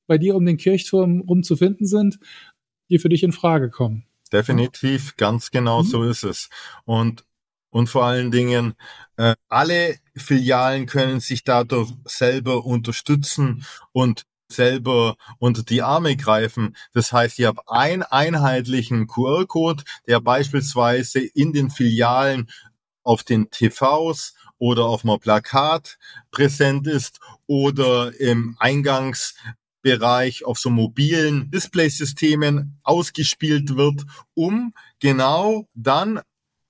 bei 0.07 0.17
dir 0.17 0.35
um 0.35 0.45
den 0.45 0.57
Kirchturm 0.57 1.21
rum 1.21 1.43
zu 1.43 1.55
finden 1.55 1.85
sind, 1.85 2.19
die 2.89 2.99
für 2.99 3.09
dich 3.09 3.23
in 3.23 3.31
Frage 3.31 3.69
kommen. 3.69 4.05
Definitiv, 4.31 5.15
ganz 5.17 5.51
genau 5.51 5.83
mhm. 5.83 5.87
so 5.87 6.03
ist 6.03 6.23
es. 6.23 6.49
Und 6.85 7.25
und 7.75 7.87
vor 7.87 8.05
allen 8.05 8.31
Dingen, 8.31 8.75
äh, 9.17 9.35
alle 9.49 9.97
Filialen 10.15 10.85
können 10.85 11.19
sich 11.19 11.43
dadurch 11.43 11.91
selber 12.05 12.63
unterstützen 12.63 13.65
und 13.91 14.25
selber 14.49 15.17
unter 15.39 15.61
die 15.61 15.81
Arme 15.81 16.15
greifen. 16.15 16.77
Das 16.93 17.11
heißt, 17.11 17.37
ich 17.37 17.45
habe 17.45 17.61
einen 17.67 18.03
einheitlichen 18.03 19.07
QR-Code, 19.07 19.83
der 20.07 20.21
beispielsweise 20.21 21.19
in 21.19 21.51
den 21.51 21.69
Filialen 21.69 22.49
auf 23.03 23.23
den 23.23 23.49
TVs 23.49 24.35
oder 24.57 24.85
auf 24.85 25.03
einem 25.03 25.19
Plakat 25.19 25.97
präsent 26.31 26.87
ist 26.87 27.19
oder 27.45 28.17
im 28.19 28.55
Eingangsbereich 29.85 30.45
auf 30.45 30.59
so 30.59 30.69
mobilen 30.69 31.49
Displaysystemen 31.51 32.77
ausgespielt 32.83 33.77
wird, 33.77 34.03
um 34.33 34.73
genau 34.99 35.69
dann 35.73 36.19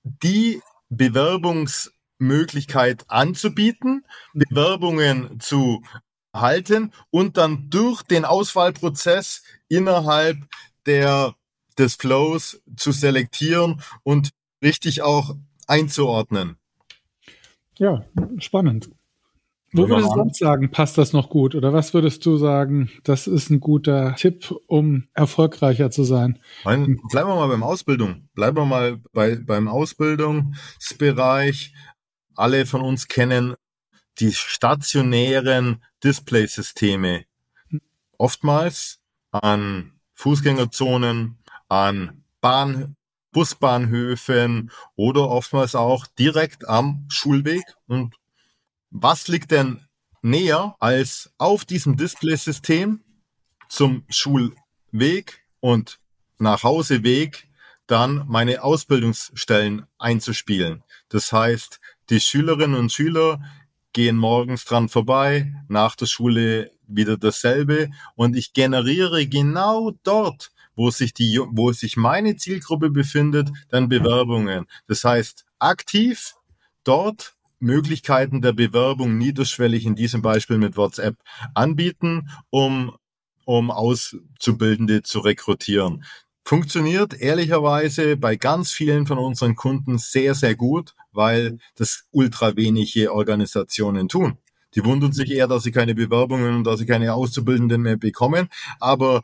die 0.04 0.62
Bewerbungsmöglichkeit 0.90 3.04
anzubieten, 3.08 4.04
Bewerbungen 4.34 5.40
zu 5.40 5.82
halten 6.32 6.92
und 7.10 7.36
dann 7.36 7.68
durch 7.70 8.02
den 8.02 8.24
Auswahlprozess 8.24 9.42
innerhalb 9.68 10.38
der, 10.84 11.34
des 11.78 11.94
Flows 11.96 12.62
zu 12.76 12.92
selektieren 12.92 13.82
und 14.02 14.30
richtig 14.62 15.02
auch 15.02 15.34
einzuordnen. 15.66 16.56
Ja, 17.78 18.06
spannend. 18.38 18.90
Wo 19.76 19.88
würdest 19.88 20.10
du 20.10 20.14
sonst 20.14 20.38
sagen, 20.38 20.70
passt 20.70 20.98
das 20.98 21.12
noch 21.12 21.28
gut? 21.28 21.54
Oder 21.54 21.72
was 21.72 21.94
würdest 21.94 22.24
du 22.26 22.36
sagen, 22.36 22.90
das 23.04 23.26
ist 23.26 23.50
ein 23.50 23.60
guter 23.60 24.14
Tipp, 24.16 24.54
um 24.66 25.08
erfolgreicher 25.14 25.90
zu 25.90 26.04
sein? 26.04 26.38
Bleiben 26.64 27.00
wir 27.10 27.24
mal 27.24 27.48
beim 27.48 27.62
Ausbildung. 27.62 28.28
Bleiben 28.34 28.56
wir 28.56 28.64
mal 28.64 28.98
bei, 29.12 29.36
beim 29.36 29.68
Ausbildungsbereich. 29.68 31.74
Alle 32.34 32.66
von 32.66 32.80
uns 32.80 33.08
kennen 33.08 33.54
die 34.18 34.32
stationären 34.32 35.82
Displaysysteme. 36.02 37.24
Oftmals 38.18 39.00
an 39.30 39.92
Fußgängerzonen, 40.14 41.38
an 41.68 42.24
Bahn, 42.40 42.96
Busbahnhöfen 43.32 44.70
oder 44.94 45.28
oftmals 45.28 45.74
auch 45.74 46.06
direkt 46.06 46.68
am 46.68 47.04
Schulweg 47.08 47.64
und 47.86 48.14
was 49.02 49.28
liegt 49.28 49.50
denn 49.50 49.86
näher 50.22 50.74
als 50.80 51.30
auf 51.38 51.64
diesem 51.64 51.96
Displaysystem 51.96 53.00
zum 53.68 54.04
Schulweg 54.08 55.44
und 55.60 55.98
Nachhauseweg 56.38 57.48
dann 57.86 58.24
meine 58.26 58.62
Ausbildungsstellen 58.62 59.86
einzuspielen. 59.98 60.82
Das 61.08 61.30
heißt, 61.32 61.78
die 62.10 62.20
Schülerinnen 62.20 62.78
und 62.78 62.90
Schüler 62.90 63.40
gehen 63.92 64.16
morgens 64.16 64.64
dran 64.64 64.88
vorbei, 64.88 65.52
nach 65.68 65.94
der 65.94 66.06
Schule 66.06 66.72
wieder 66.86 67.16
dasselbe 67.16 67.90
und 68.14 68.34
ich 68.34 68.52
generiere 68.54 69.26
genau 69.26 69.92
dort, 70.02 70.52
wo 70.74 70.90
sich 70.90 71.12
die, 71.12 71.38
wo 71.50 71.72
sich 71.72 71.96
meine 71.96 72.36
Zielgruppe 72.36 72.90
befindet, 72.90 73.50
dann 73.68 73.88
Bewerbungen. 73.88 74.66
Das 74.86 75.04
heißt, 75.04 75.44
aktiv 75.58 76.34
dort 76.82 77.35
Möglichkeiten 77.58 78.42
der 78.42 78.52
Bewerbung 78.52 79.18
niederschwellig 79.18 79.86
in 79.86 79.94
diesem 79.94 80.22
Beispiel 80.22 80.58
mit 80.58 80.76
WhatsApp 80.76 81.16
anbieten, 81.54 82.28
um, 82.50 82.96
um 83.44 83.70
Auszubildende 83.70 85.02
zu 85.02 85.20
rekrutieren. 85.20 86.04
Funktioniert 86.44 87.14
ehrlicherweise 87.14 88.16
bei 88.16 88.36
ganz 88.36 88.70
vielen 88.70 89.06
von 89.06 89.18
unseren 89.18 89.56
Kunden 89.56 89.98
sehr, 89.98 90.34
sehr 90.34 90.54
gut, 90.54 90.94
weil 91.12 91.58
das 91.74 92.04
ultra 92.12 92.54
wenige 92.56 93.12
Organisationen 93.12 94.08
tun. 94.08 94.38
Die 94.74 94.84
wundern 94.84 95.12
sich 95.12 95.30
eher, 95.30 95.48
dass 95.48 95.64
sie 95.64 95.72
keine 95.72 95.94
Bewerbungen 95.94 96.54
und 96.54 96.64
dass 96.64 96.78
sie 96.78 96.86
keine 96.86 97.14
Auszubildenden 97.14 97.82
mehr 97.82 97.96
bekommen, 97.96 98.48
aber 98.78 99.22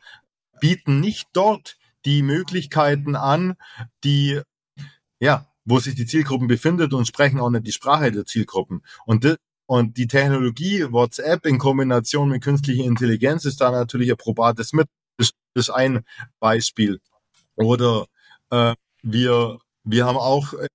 bieten 0.61 1.01
nicht 1.01 1.29
dort 1.33 1.77
die 2.05 2.23
Möglichkeiten 2.23 3.15
an, 3.15 3.55
die 4.03 4.41
ja, 5.21 5.47
wo 5.65 5.79
sich 5.79 5.95
die 5.95 6.07
Zielgruppen 6.07 6.49
befindet 6.49 6.93
und 6.93 7.07
sprechen 7.07 7.41
auch 7.41 7.51
nicht 7.51 7.67
die 7.67 7.73
Sprache 7.73 8.13
der 8.13 8.27
Zielgruppen. 8.27 8.83
Und, 9.07 9.25
die, 9.25 9.37
und 9.67 9.97
die 9.97 10.07
Technologie 10.07 10.85
WhatsApp 10.91 11.47
in 11.47 11.59
Kombination 11.59 12.29
mit 12.29 12.43
künstlicher 12.43 12.85
Intelligenz 12.85 13.45
ist 13.45 13.61
da 13.61 13.71
natürlich 13.71 14.11
ein 14.11 14.17
probates 14.17 14.73
mit. 14.73 14.89
Das 15.19 15.31
ist 15.55 15.71
ein 15.71 16.05
Beispiel. 16.41 17.01
Oder 17.57 18.07
äh, 18.51 18.75
wir, 19.03 19.59
wir 19.85 20.07
haben 20.07 20.17
auch 20.17 20.53
im 20.53 20.69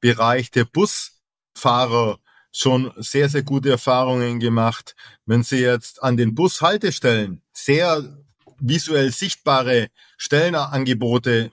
Bereich 0.00 0.50
der 0.50 0.64
Busfahrer 0.64 2.18
schon 2.50 2.92
sehr, 2.96 3.28
sehr 3.28 3.42
gute 3.42 3.70
Erfahrungen 3.70 4.40
gemacht. 4.40 4.94
Wenn 5.26 5.42
Sie 5.42 5.58
jetzt 5.58 6.02
an 6.02 6.16
den 6.16 6.34
Bushaltestellen 6.34 7.42
sehr 7.52 8.24
visuell 8.58 9.12
sichtbare 9.12 9.88
Stellenangebote 10.16 11.52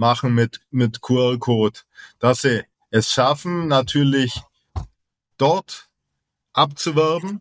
machen 0.00 0.34
mit, 0.34 0.60
mit 0.70 1.02
QR-Code, 1.02 1.80
dass 2.18 2.42
sie 2.42 2.64
es 2.90 3.12
schaffen, 3.12 3.68
natürlich 3.68 4.40
dort 5.38 5.88
abzuwerben, 6.52 7.40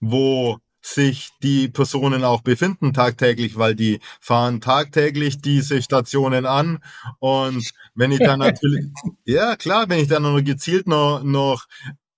wo 0.00 0.58
sich 0.80 1.30
die 1.42 1.68
Personen 1.68 2.24
auch 2.24 2.40
befinden 2.40 2.94
tagtäglich, 2.94 3.58
weil 3.58 3.74
die 3.74 4.00
fahren 4.20 4.60
tagtäglich 4.60 5.40
diese 5.40 5.82
Stationen 5.82 6.46
an. 6.46 6.82
Und 7.18 7.70
wenn 7.94 8.10
ich 8.10 8.20
dann 8.20 8.38
natürlich, 8.40 8.86
ja 9.24 9.56
klar, 9.56 9.88
wenn 9.88 10.00
ich 10.00 10.08
dann 10.08 10.22
noch 10.22 10.40
gezielt 10.42 10.86
noch, 10.86 11.22
noch 11.22 11.66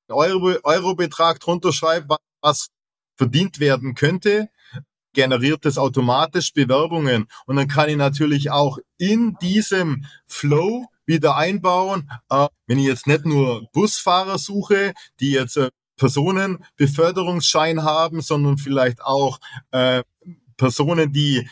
Euro, 0.09 0.57
Eurobetrag 0.63 1.41
drunter 1.41 1.73
schreibe, 1.73 2.17
was 2.41 2.69
verdient 3.17 3.59
werden 3.59 3.95
könnte, 3.95 4.49
generiert 5.13 5.67
es 5.67 5.79
automatisch 5.79 6.53
Bewerbungen. 6.53 7.27
Und 7.47 7.57
dann 7.57 7.69
kann 7.69 7.89
ich 7.89 7.97
natürlich 7.97 8.51
auch 8.51 8.79
in 8.99 9.37
diesem 9.41 10.05
Flow 10.27 10.87
wieder 11.07 11.37
einbauen, 11.37 12.11
äh, 12.29 12.49
wenn 12.67 12.79
ich 12.79 12.87
jetzt 12.87 13.07
nicht 13.07 13.27
nur 13.27 13.69
Busfahrer 13.73 14.39
suche, 14.39 14.93
die 15.19 15.33
jetzt 15.33 15.57
äh, 15.57 15.71
Personenbeförderungsschein 15.97 17.83
haben, 17.83 18.23
sondern 18.23 18.57
vielleicht 18.59 19.03
auch 19.03 19.39
äh, 19.73 20.03
Personen, 20.57 21.13
die 21.13 21.49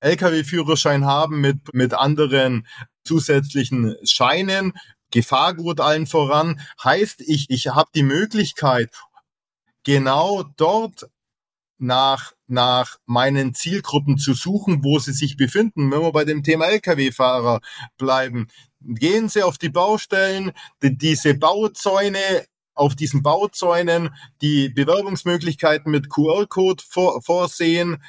Lkw-Führerschein 0.00 1.04
haben 1.04 1.40
mit, 1.40 1.74
mit 1.74 1.94
anderen 1.94 2.66
zusätzlichen 3.02 3.96
Scheinen, 4.04 4.72
Gefahrgut 5.10 5.80
allen 5.80 6.06
voran, 6.06 6.60
heißt, 6.84 7.22
ich, 7.22 7.46
ich 7.48 7.68
habe 7.68 7.90
die 7.94 8.02
Möglichkeit, 8.02 8.94
genau 9.84 10.44
dort 10.56 11.08
nach, 11.78 12.32
nach 12.46 12.98
meinen 13.06 13.54
Zielgruppen 13.54 14.18
zu 14.18 14.34
suchen, 14.34 14.84
wo 14.84 14.98
sie 14.98 15.12
sich 15.12 15.36
befinden. 15.36 15.90
Wenn 15.90 16.02
wir 16.02 16.12
bei 16.12 16.24
dem 16.24 16.42
Thema 16.42 16.66
Lkw-Fahrer 16.66 17.60
bleiben, 17.96 18.48
gehen 18.80 19.28
Sie 19.28 19.42
auf 19.42 19.58
die 19.58 19.68
Baustellen, 19.68 20.52
die, 20.82 20.96
diese 20.96 21.34
Bauzäune, 21.34 22.46
auf 22.74 22.94
diesen 22.94 23.22
Bauzäunen 23.22 24.14
die 24.40 24.68
Bewerbungsmöglichkeiten 24.68 25.90
mit 25.90 26.10
QR-Code 26.10 26.82
vor, 26.88 27.22
vorsehen. 27.22 28.02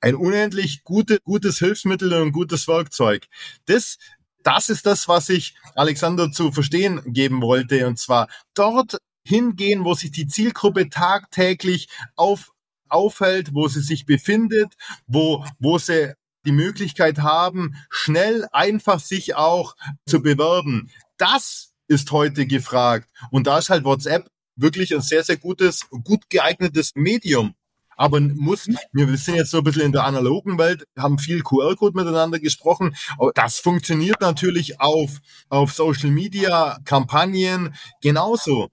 Ein 0.00 0.14
unendlich 0.14 0.84
gute, 0.84 1.18
gutes 1.24 1.58
Hilfsmittel 1.58 2.12
und 2.14 2.32
gutes 2.32 2.68
Werkzeug. 2.68 3.26
Das, 3.66 3.98
das 4.42 4.68
ist 4.68 4.86
das, 4.86 5.08
was 5.08 5.28
ich 5.28 5.56
Alexander 5.74 6.30
zu 6.30 6.52
verstehen 6.52 7.02
geben 7.06 7.42
wollte. 7.42 7.86
Und 7.86 7.98
zwar 7.98 8.28
dort 8.54 8.98
hingehen, 9.24 9.84
wo 9.84 9.94
sich 9.94 10.10
die 10.10 10.26
Zielgruppe 10.26 10.88
tagtäglich 10.88 11.88
auf 12.16 12.52
aufhält, 12.90 13.54
wo 13.54 13.68
sie 13.68 13.80
sich 13.80 14.06
befindet, 14.06 14.74
wo, 15.06 15.44
wo 15.58 15.78
sie 15.78 16.14
die 16.44 16.52
Möglichkeit 16.52 17.18
haben, 17.18 17.74
schnell, 17.90 18.46
einfach 18.52 19.00
sich 19.00 19.34
auch 19.34 19.76
zu 20.06 20.22
bewerben. 20.22 20.90
Das 21.18 21.72
ist 21.88 22.10
heute 22.12 22.46
gefragt. 22.46 23.08
Und 23.30 23.46
da 23.46 23.58
ist 23.58 23.70
halt 23.70 23.84
WhatsApp 23.84 24.28
wirklich 24.56 24.94
ein 24.94 25.02
sehr, 25.02 25.24
sehr 25.24 25.36
gutes, 25.36 25.88
gut 26.04 26.28
geeignetes 26.30 26.92
Medium. 26.94 27.54
Aber 27.96 28.20
muss, 28.20 28.68
wir 28.92 29.16
sind 29.16 29.34
jetzt 29.34 29.50
so 29.50 29.58
ein 29.58 29.64
bisschen 29.64 29.82
in 29.82 29.92
der 29.92 30.04
analogen 30.04 30.56
Welt, 30.56 30.84
haben 30.96 31.18
viel 31.18 31.42
QR-Code 31.42 31.96
miteinander 31.96 32.38
gesprochen. 32.38 32.94
Aber 33.18 33.32
das 33.34 33.58
funktioniert 33.58 34.20
natürlich 34.20 34.80
auf, 34.80 35.18
auf 35.48 35.72
Social 35.72 36.10
Media 36.10 36.78
Kampagnen 36.84 37.74
genauso. 38.00 38.68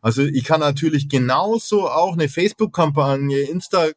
Also 0.00 0.22
ich 0.22 0.44
kann 0.44 0.60
natürlich 0.60 1.08
genauso 1.08 1.88
auch 1.88 2.14
eine 2.14 2.28
Facebook-Kampagne, 2.28 3.40
Insta 3.42 3.88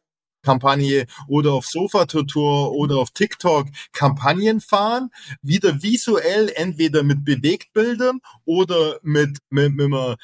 Kampagne 0.44 1.06
oder 1.26 1.54
auf 1.54 1.66
Sofa-Tutor 1.66 2.72
oder 2.72 2.98
auf 2.98 3.10
TikTok 3.10 3.66
Kampagnen 3.92 4.60
fahren, 4.60 5.10
wieder 5.42 5.82
visuell 5.82 6.52
entweder 6.54 7.02
mit 7.02 7.24
Bewegtbildern 7.24 8.20
oder 8.44 9.00
mit, 9.02 9.38
mit, 9.48 9.74
mit 9.74 9.86
einem 9.86 10.16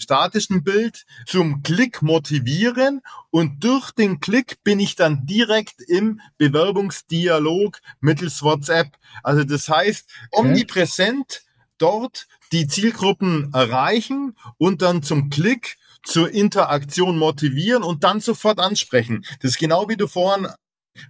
statischen 0.00 0.62
Bild 0.62 1.04
zum 1.26 1.62
Klick 1.62 2.02
motivieren 2.02 3.02
und 3.30 3.62
durch 3.64 3.90
den 3.90 4.20
Klick 4.20 4.62
bin 4.62 4.80
ich 4.80 4.94
dann 4.96 5.26
direkt 5.26 5.82
im 5.82 6.20
Bewerbungsdialog 6.38 7.80
mittels 8.00 8.42
WhatsApp. 8.42 8.96
Also 9.22 9.44
das 9.44 9.68
heißt, 9.68 10.08
omnipräsent 10.30 11.42
dort 11.78 12.26
die 12.52 12.66
Zielgruppen 12.66 13.52
erreichen 13.52 14.36
und 14.58 14.82
dann 14.82 15.02
zum 15.02 15.30
Klick 15.30 15.76
zur 16.04 16.30
Interaktion 16.30 17.18
motivieren 17.18 17.82
und 17.82 18.04
dann 18.04 18.20
sofort 18.20 18.60
ansprechen. 18.60 19.24
Das 19.40 19.52
ist 19.52 19.58
genau 19.58 19.88
wie 19.88 19.96
du 19.96 20.06
vorhin 20.06 20.48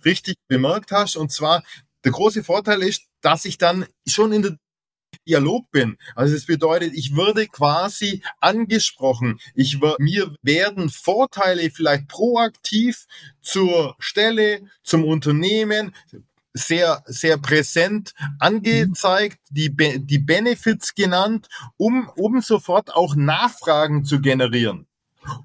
richtig 0.05 0.37
bemerkt 0.49 0.93
hast. 0.93 1.17
Und 1.17 1.31
zwar, 1.31 1.63
der 2.05 2.13
große 2.13 2.45
Vorteil 2.45 2.83
ist, 2.83 3.03
dass 3.21 3.45
ich 3.45 3.59
dann 3.59 3.87
schon 4.07 4.33
in 4.33 4.43
der 4.43 4.57
Dialog 5.27 5.71
bin. 5.71 5.97
Also 6.15 6.35
das 6.35 6.47
bedeutet, 6.47 6.93
ich 6.95 7.15
würde 7.15 7.47
quasi 7.47 8.23
angesprochen. 8.41 9.39
Ich 9.55 9.81
mir 9.99 10.35
werden 10.43 10.91
Vorteile 10.91 11.71
vielleicht 11.71 12.09
proaktiv 12.09 13.07
zur 13.41 13.95
Stelle, 13.99 14.63
zum 14.83 15.05
Unternehmen 15.05 15.95
sehr, 16.53 17.03
sehr 17.07 17.39
präsent 17.39 18.15
angezeigt, 18.39 19.39
die, 19.51 19.75
die 19.77 20.19
Benefits 20.19 20.95
genannt, 20.95 21.49
um, 21.77 22.11
um 22.17 22.41
sofort 22.41 22.95
auch 22.95 23.15
Nachfragen 23.17 24.05
zu 24.05 24.21
generieren. 24.21 24.87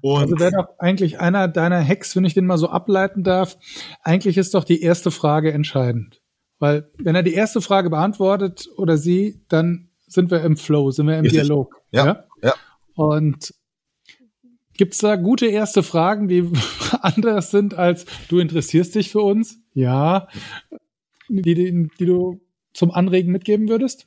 Und 0.00 0.22
also 0.22 0.38
wäre 0.38 0.52
doch 0.52 0.78
eigentlich 0.78 1.20
einer 1.20 1.48
deiner 1.48 1.86
Hacks, 1.86 2.16
wenn 2.16 2.24
ich 2.24 2.34
den 2.34 2.46
mal 2.46 2.58
so 2.58 2.68
ableiten 2.68 3.22
darf, 3.22 3.58
eigentlich 4.02 4.38
ist 4.38 4.54
doch 4.54 4.64
die 4.64 4.80
erste 4.80 5.10
Frage 5.10 5.52
entscheidend. 5.52 6.20
Weil 6.58 6.90
wenn 6.98 7.14
er 7.14 7.22
die 7.22 7.34
erste 7.34 7.60
Frage 7.60 7.90
beantwortet 7.90 8.68
oder 8.76 8.96
sie, 8.96 9.42
dann 9.48 9.90
sind 10.06 10.30
wir 10.30 10.42
im 10.42 10.56
Flow, 10.56 10.90
sind 10.90 11.06
wir 11.06 11.18
im 11.18 11.24
Richtig. 11.24 11.42
Dialog. 11.42 11.82
Ja, 11.90 12.06
ja. 12.06 12.24
ja. 12.42 12.54
Und 12.94 13.52
gibt's 14.76 14.98
da 14.98 15.16
gute 15.16 15.46
erste 15.46 15.82
Fragen, 15.82 16.28
die 16.28 16.50
anders 17.02 17.50
sind 17.50 17.74
als 17.74 18.06
du 18.28 18.38
interessierst 18.38 18.94
dich 18.94 19.10
für 19.10 19.20
uns? 19.20 19.58
Ja. 19.74 20.28
Die, 21.42 21.54
die, 21.54 21.88
die 21.98 22.06
du 22.06 22.40
zum 22.72 22.90
Anregen 22.90 23.32
mitgeben 23.32 23.68
würdest? 23.68 24.06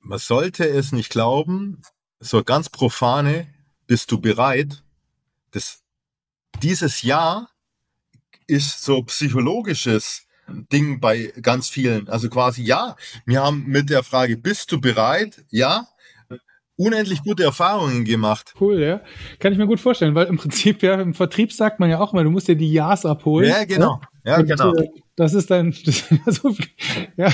Man 0.00 0.18
sollte 0.18 0.68
es 0.68 0.92
nicht 0.92 1.10
glauben, 1.10 1.82
so 2.20 2.42
ganz 2.44 2.68
profane, 2.68 3.46
bist 3.86 4.10
du 4.12 4.20
bereit? 4.20 4.82
Das, 5.50 5.82
dieses 6.62 7.02
Jahr 7.02 7.50
ist 8.46 8.82
so 8.82 9.02
psychologisches 9.02 10.26
Ding 10.48 11.00
bei 11.00 11.32
ganz 11.40 11.68
vielen. 11.68 12.08
Also 12.08 12.28
quasi 12.28 12.62
ja, 12.62 12.96
wir 13.24 13.42
haben 13.42 13.64
mit 13.66 13.90
der 13.90 14.02
Frage, 14.02 14.36
bist 14.36 14.70
du 14.72 14.80
bereit? 14.80 15.44
Ja, 15.50 15.88
unendlich 16.76 17.22
gute 17.22 17.44
Erfahrungen 17.44 18.04
gemacht. 18.04 18.54
Cool, 18.60 18.80
ja. 18.80 19.00
Kann 19.38 19.52
ich 19.52 19.58
mir 19.58 19.66
gut 19.66 19.80
vorstellen, 19.80 20.14
weil 20.14 20.26
im 20.26 20.36
Prinzip 20.36 20.82
ja 20.82 21.00
im 21.00 21.14
Vertrieb 21.14 21.52
sagt 21.52 21.80
man 21.80 21.88
ja 21.88 22.00
auch 22.00 22.12
mal, 22.12 22.24
du 22.24 22.30
musst 22.30 22.48
dir 22.48 22.56
die 22.56 22.72
Ja's 22.72 23.06
abholen. 23.06 23.48
Ja, 23.48 23.64
genau. 23.64 24.00
Ja, 24.24 24.38
Und, 24.38 24.46
genau. 24.46 24.74
Äh, 24.74 24.88
das 25.16 25.34
ist 25.34 25.50
dann, 25.50 25.70
das 25.84 26.10
ist 26.10 26.42
so, 26.42 26.56
ja, 27.16 27.32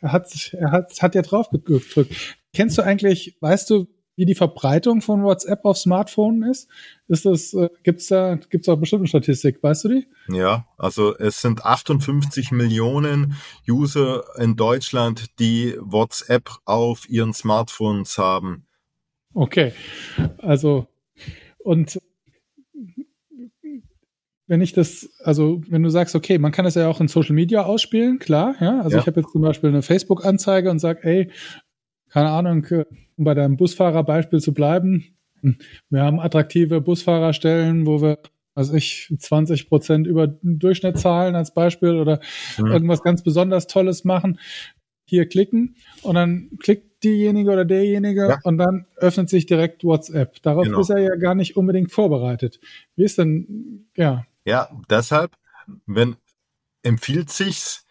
er 0.00 0.12
hat, 0.12 0.52
er 0.52 0.70
hat, 0.72 1.00
hat 1.00 1.14
ja 1.14 1.22
drauf 1.22 1.50
gedrückt. 1.50 2.38
Kennst 2.52 2.76
du 2.76 2.82
eigentlich, 2.82 3.36
weißt 3.40 3.70
du, 3.70 3.86
wie 4.16 4.26
die 4.26 4.34
Verbreitung 4.34 5.00
von 5.00 5.22
WhatsApp 5.22 5.64
auf 5.64 5.78
Smartphone 5.78 6.42
ist? 6.42 6.68
Ist 7.08 7.24
das, 7.24 7.54
äh, 7.54 7.70
gibt's 7.82 8.08
da, 8.08 8.34
gibt's 8.34 8.68
auch 8.68 8.76
bestimmte 8.76 9.06
Statistik? 9.06 9.62
Weißt 9.62 9.84
du 9.84 9.88
die? 9.88 10.06
Ja, 10.28 10.66
also 10.76 11.16
es 11.16 11.40
sind 11.40 11.64
58 11.64 12.50
Millionen 12.50 13.36
User 13.66 14.24
in 14.38 14.56
Deutschland, 14.56 15.38
die 15.38 15.76
WhatsApp 15.80 16.50
auf 16.64 17.08
ihren 17.08 17.32
Smartphones 17.32 18.18
haben. 18.18 18.66
Okay. 19.34 19.72
Also, 20.38 20.88
und 21.58 21.98
wenn 24.46 24.60
ich 24.60 24.72
das, 24.72 25.08
also 25.22 25.62
wenn 25.68 25.82
du 25.82 25.88
sagst, 25.88 26.14
okay, 26.14 26.38
man 26.38 26.52
kann 26.52 26.64
das 26.64 26.74
ja 26.74 26.88
auch 26.88 27.00
in 27.00 27.08
Social 27.08 27.34
Media 27.34 27.62
ausspielen, 27.62 28.18
klar, 28.18 28.56
ja. 28.60 28.80
Also 28.80 28.96
ja. 28.96 29.02
ich 29.02 29.06
habe 29.06 29.20
jetzt 29.20 29.32
zum 29.32 29.42
Beispiel 29.42 29.70
eine 29.70 29.82
Facebook-Anzeige 29.82 30.70
und 30.70 30.78
sage, 30.78 31.00
ey, 31.04 31.30
keine 32.10 32.30
Ahnung, 32.30 32.66
um 33.16 33.24
bei 33.24 33.34
deinem 33.34 33.56
Busfahrerbeispiel 33.56 34.40
zu 34.40 34.52
bleiben, 34.52 35.16
wir 35.90 36.02
haben 36.02 36.20
attraktive 36.20 36.80
Busfahrerstellen, 36.80 37.86
wo 37.86 38.00
wir, 38.00 38.18
was 38.54 38.72
ich, 38.72 39.12
20 39.18 39.68
Prozent 39.68 40.06
über 40.06 40.28
Durchschnitt 40.42 40.98
zahlen 40.98 41.34
als 41.34 41.52
Beispiel 41.52 41.96
oder 41.96 42.20
mhm. 42.58 42.66
irgendwas 42.66 43.02
ganz 43.02 43.22
besonders 43.22 43.66
Tolles 43.66 44.04
machen. 44.04 44.38
Hier 45.04 45.28
klicken 45.28 45.76
und 46.02 46.14
dann 46.14 46.50
klickt 46.60 47.04
diejenige 47.04 47.50
oder 47.50 47.64
derjenige 47.64 48.28
ja. 48.28 48.38
und 48.44 48.56
dann 48.56 48.86
öffnet 48.96 49.28
sich 49.28 49.46
direkt 49.46 49.84
WhatsApp. 49.84 50.40
Darauf 50.42 50.64
genau. 50.64 50.80
ist 50.80 50.90
er 50.90 51.00
ja 51.00 51.16
gar 51.16 51.34
nicht 51.34 51.56
unbedingt 51.56 51.90
vorbereitet. 51.90 52.60
Wie 52.94 53.04
ist 53.04 53.18
denn, 53.18 53.88
ja. 53.96 54.24
Ja, 54.44 54.68
deshalb, 54.90 55.36
wenn 55.86 56.16
empfiehlt 56.82 57.30
sich's, 57.30 57.84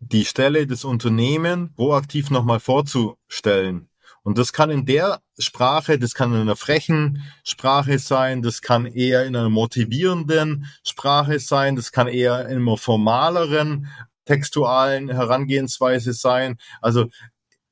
die 0.00 0.24
Stelle 0.24 0.66
des 0.66 0.84
Unternehmens 0.84 1.74
proaktiv 1.74 2.30
nochmal 2.30 2.60
vorzustellen. 2.60 3.88
Und 4.22 4.38
das 4.38 4.52
kann 4.52 4.70
in 4.70 4.84
der 4.84 5.22
Sprache, 5.38 5.98
das 5.98 6.14
kann 6.14 6.32
in 6.34 6.40
einer 6.40 6.56
frechen 6.56 7.22
Sprache 7.44 7.98
sein, 7.98 8.42
das 8.42 8.62
kann 8.62 8.86
eher 8.86 9.24
in 9.24 9.34
einer 9.34 9.48
motivierenden 9.48 10.66
Sprache 10.84 11.40
sein, 11.40 11.76
das 11.76 11.92
kann 11.92 12.08
eher 12.08 12.48
in 12.48 12.58
einer 12.58 12.76
formaleren 12.76 13.88
textualen 14.24 15.08
Herangehensweise 15.08 16.12
sein. 16.12 16.58
Also 16.82 17.06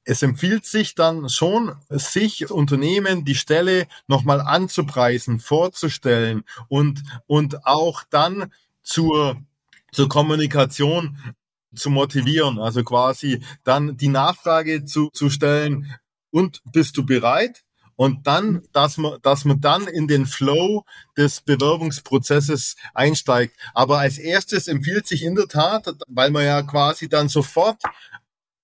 es 0.06 0.22
empfiehlt 0.22 0.64
sich 0.64 0.94
dann 0.94 1.28
schon, 1.28 1.76
sich 1.90 2.50
Unternehmen 2.50 3.24
die 3.24 3.34
Stelle 3.34 3.86
nochmal 4.06 4.40
anzupreisen, 4.40 5.40
vorzustellen 5.40 6.44
und, 6.68 7.02
und 7.26 7.66
auch 7.66 8.04
dann 8.08 8.52
zur, 8.82 9.36
zur 9.92 10.08
Kommunikation 10.08 11.18
zu 11.74 11.90
motivieren, 11.90 12.58
also 12.58 12.82
quasi 12.84 13.42
dann 13.64 13.96
die 13.98 14.08
Nachfrage 14.08 14.84
zu, 14.84 15.10
zu 15.12 15.28
stellen, 15.28 15.92
und 16.36 16.60
bist 16.70 16.96
du 16.98 17.06
bereit? 17.06 17.62
Und 17.98 18.26
dann, 18.26 18.62
dass 18.72 18.98
man, 18.98 19.18
dass 19.22 19.46
man 19.46 19.58
dann 19.62 19.86
in 19.86 20.06
den 20.06 20.26
Flow 20.26 20.84
des 21.16 21.40
Bewerbungsprozesses 21.40 22.76
einsteigt. 22.92 23.56
Aber 23.72 24.00
als 24.00 24.18
erstes 24.18 24.68
empfiehlt 24.68 25.06
sich 25.06 25.22
in 25.22 25.34
der 25.34 25.48
Tat, 25.48 25.94
weil 26.06 26.30
man 26.30 26.44
ja 26.44 26.62
quasi 26.62 27.08
dann 27.08 27.30
sofort 27.30 27.80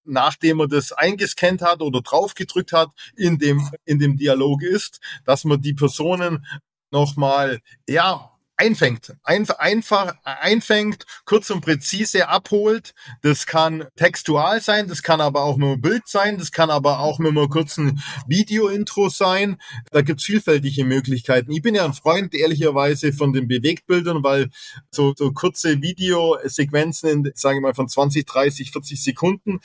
nachdem 0.04 0.58
man 0.58 0.68
das 0.68 0.92
eingescannt 0.92 1.62
hat 1.62 1.80
oder 1.82 2.00
draufgedrückt 2.00 2.72
hat, 2.72 2.90
in 3.16 3.38
dem, 3.38 3.68
in 3.84 3.98
dem 3.98 4.16
Dialog 4.16 4.62
ist, 4.62 5.00
dass 5.24 5.44
man 5.44 5.60
die 5.60 5.74
Personen 5.74 6.44
nochmal, 6.90 7.60
ja, 7.88 8.32
einfängt, 8.62 9.14
einfach, 9.24 9.58
einfach 9.58 10.14
einfängt, 10.24 11.04
kurz 11.24 11.50
und 11.50 11.62
präzise 11.62 12.28
abholt. 12.28 12.94
Das 13.22 13.46
kann 13.46 13.86
textual 13.96 14.60
sein, 14.60 14.86
das 14.86 15.02
kann 15.02 15.20
aber 15.20 15.42
auch 15.42 15.56
mit 15.56 15.68
einem 15.68 15.80
Bild 15.80 16.06
sein, 16.06 16.38
das 16.38 16.52
kann 16.52 16.70
aber 16.70 17.00
auch 17.00 17.18
mit 17.18 17.30
einem 17.30 17.48
kurzen 17.48 18.00
Video-Intro 18.28 19.08
sein. 19.08 19.56
Da 19.90 20.02
gibt's 20.02 20.24
vielfältige 20.24 20.84
Möglichkeiten. 20.84 21.50
Ich 21.50 21.62
bin 21.62 21.74
ja 21.74 21.84
ein 21.84 21.94
Freund, 21.94 22.34
ehrlicherweise, 22.34 23.12
von 23.12 23.32
den 23.32 23.48
Bewegtbildern, 23.48 24.22
weil 24.22 24.50
so, 24.90 25.12
so 25.16 25.32
kurze 25.32 25.82
Videosequenzen, 25.82 27.08
in, 27.08 27.32
sage 27.34 27.56
ich 27.56 27.62
mal, 27.62 27.74
von 27.74 27.88
20, 27.88 28.26
30, 28.26 28.70
40 28.70 29.02
Sekunden 29.02 29.60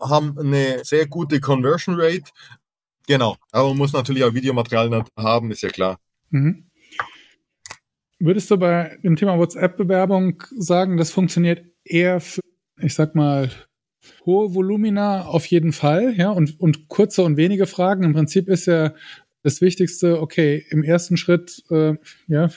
haben 0.00 0.38
eine 0.38 0.84
sehr 0.84 1.06
gute 1.06 1.40
Conversion 1.40 1.96
Rate. 1.98 2.30
Genau. 3.06 3.36
Aber 3.52 3.68
man 3.68 3.78
muss 3.78 3.92
natürlich 3.92 4.24
auch 4.24 4.34
Videomaterial 4.34 5.04
haben, 5.16 5.50
ist 5.50 5.62
ja 5.62 5.68
klar. 5.68 5.98
Mhm. 6.30 6.66
Würdest 8.18 8.50
du 8.50 8.58
bei 8.58 8.98
dem 9.02 9.16
Thema 9.16 9.38
WhatsApp-Bewerbung 9.38 10.42
sagen, 10.56 10.96
das 10.96 11.10
funktioniert 11.10 11.64
eher 11.84 12.20
für, 12.20 12.42
ich 12.78 12.94
sag 12.94 13.14
mal, 13.14 13.50
hohe 14.26 14.54
Volumina 14.54 15.24
auf 15.24 15.46
jeden 15.46 15.72
Fall, 15.72 16.14
ja, 16.16 16.30
und, 16.30 16.60
und 16.60 16.88
kurze 16.88 17.22
und 17.22 17.36
wenige 17.36 17.66
Fragen. 17.66 18.04
Im 18.04 18.12
Prinzip 18.12 18.48
ist 18.48 18.66
ja 18.66 18.94
das 19.42 19.60
Wichtigste, 19.60 20.20
okay, 20.20 20.64
im 20.70 20.82
ersten 20.82 21.16
Schritt, 21.16 21.62
äh, 21.70 21.94
ja, 22.26 22.50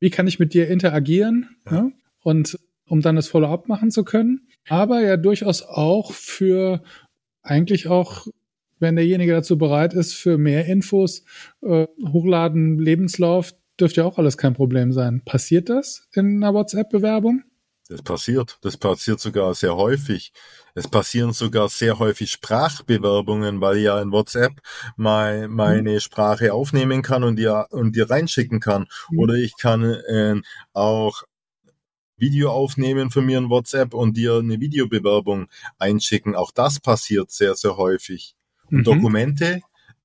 wie 0.00 0.10
kann 0.10 0.26
ich 0.26 0.38
mit 0.38 0.52
dir 0.52 0.68
interagieren, 0.68 1.56
ja. 1.66 1.76
ja 1.76 1.90
und 2.24 2.58
um 2.86 3.00
dann 3.00 3.16
das 3.16 3.28
Follow-up 3.28 3.68
machen 3.68 3.90
zu 3.90 4.04
können. 4.04 4.48
Aber 4.68 5.00
ja 5.00 5.16
durchaus 5.16 5.62
auch 5.62 6.12
für 6.12 6.82
eigentlich 7.42 7.88
auch, 7.88 8.26
wenn 8.78 8.96
derjenige 8.96 9.32
dazu 9.32 9.58
bereit 9.58 9.94
ist, 9.94 10.14
für 10.14 10.38
mehr 10.38 10.66
Infos, 10.66 11.24
äh, 11.62 11.86
hochladen, 12.06 12.78
Lebenslauf, 12.78 13.52
dürfte 13.78 14.02
ja 14.02 14.06
auch 14.06 14.18
alles 14.18 14.38
kein 14.38 14.54
Problem 14.54 14.92
sein. 14.92 15.22
Passiert 15.24 15.68
das 15.68 16.08
in 16.12 16.42
einer 16.42 16.54
WhatsApp-Bewerbung? 16.54 17.42
Das 17.88 18.00
passiert. 18.00 18.58
Das 18.62 18.78
passiert 18.78 19.20
sogar 19.20 19.54
sehr 19.54 19.76
häufig. 19.76 20.32
Es 20.74 20.88
passieren 20.88 21.32
sogar 21.32 21.68
sehr 21.68 21.98
häufig 21.98 22.30
Sprachbewerbungen, 22.30 23.60
weil 23.60 23.76
ja 23.76 24.00
in 24.00 24.10
WhatsApp 24.10 24.52
mein, 24.96 25.50
meine 25.50 25.92
mhm. 25.92 26.00
Sprache 26.00 26.54
aufnehmen 26.54 27.02
kann 27.02 27.24
und 27.24 27.36
dir, 27.36 27.66
und 27.70 27.94
dir 27.94 28.08
reinschicken 28.08 28.58
kann. 28.58 28.86
Mhm. 29.10 29.18
Oder 29.18 29.34
ich 29.34 29.56
kann 29.58 29.84
äh, 29.84 30.40
auch 30.72 31.24
Video 32.16 32.50
aufnehmen 32.50 33.10
für 33.10 33.22
mir 33.22 33.38
in 33.38 33.50
WhatsApp 33.50 33.94
und 33.94 34.16
dir 34.16 34.36
eine 34.36 34.60
Videobewerbung 34.60 35.48
einschicken. 35.78 36.34
Auch 36.34 36.50
das 36.50 36.80
passiert 36.80 37.30
sehr, 37.30 37.54
sehr 37.54 37.76
häufig. 37.76 38.34
Und 38.70 38.78
mhm. 38.78 38.84
Dokumente 38.84 39.60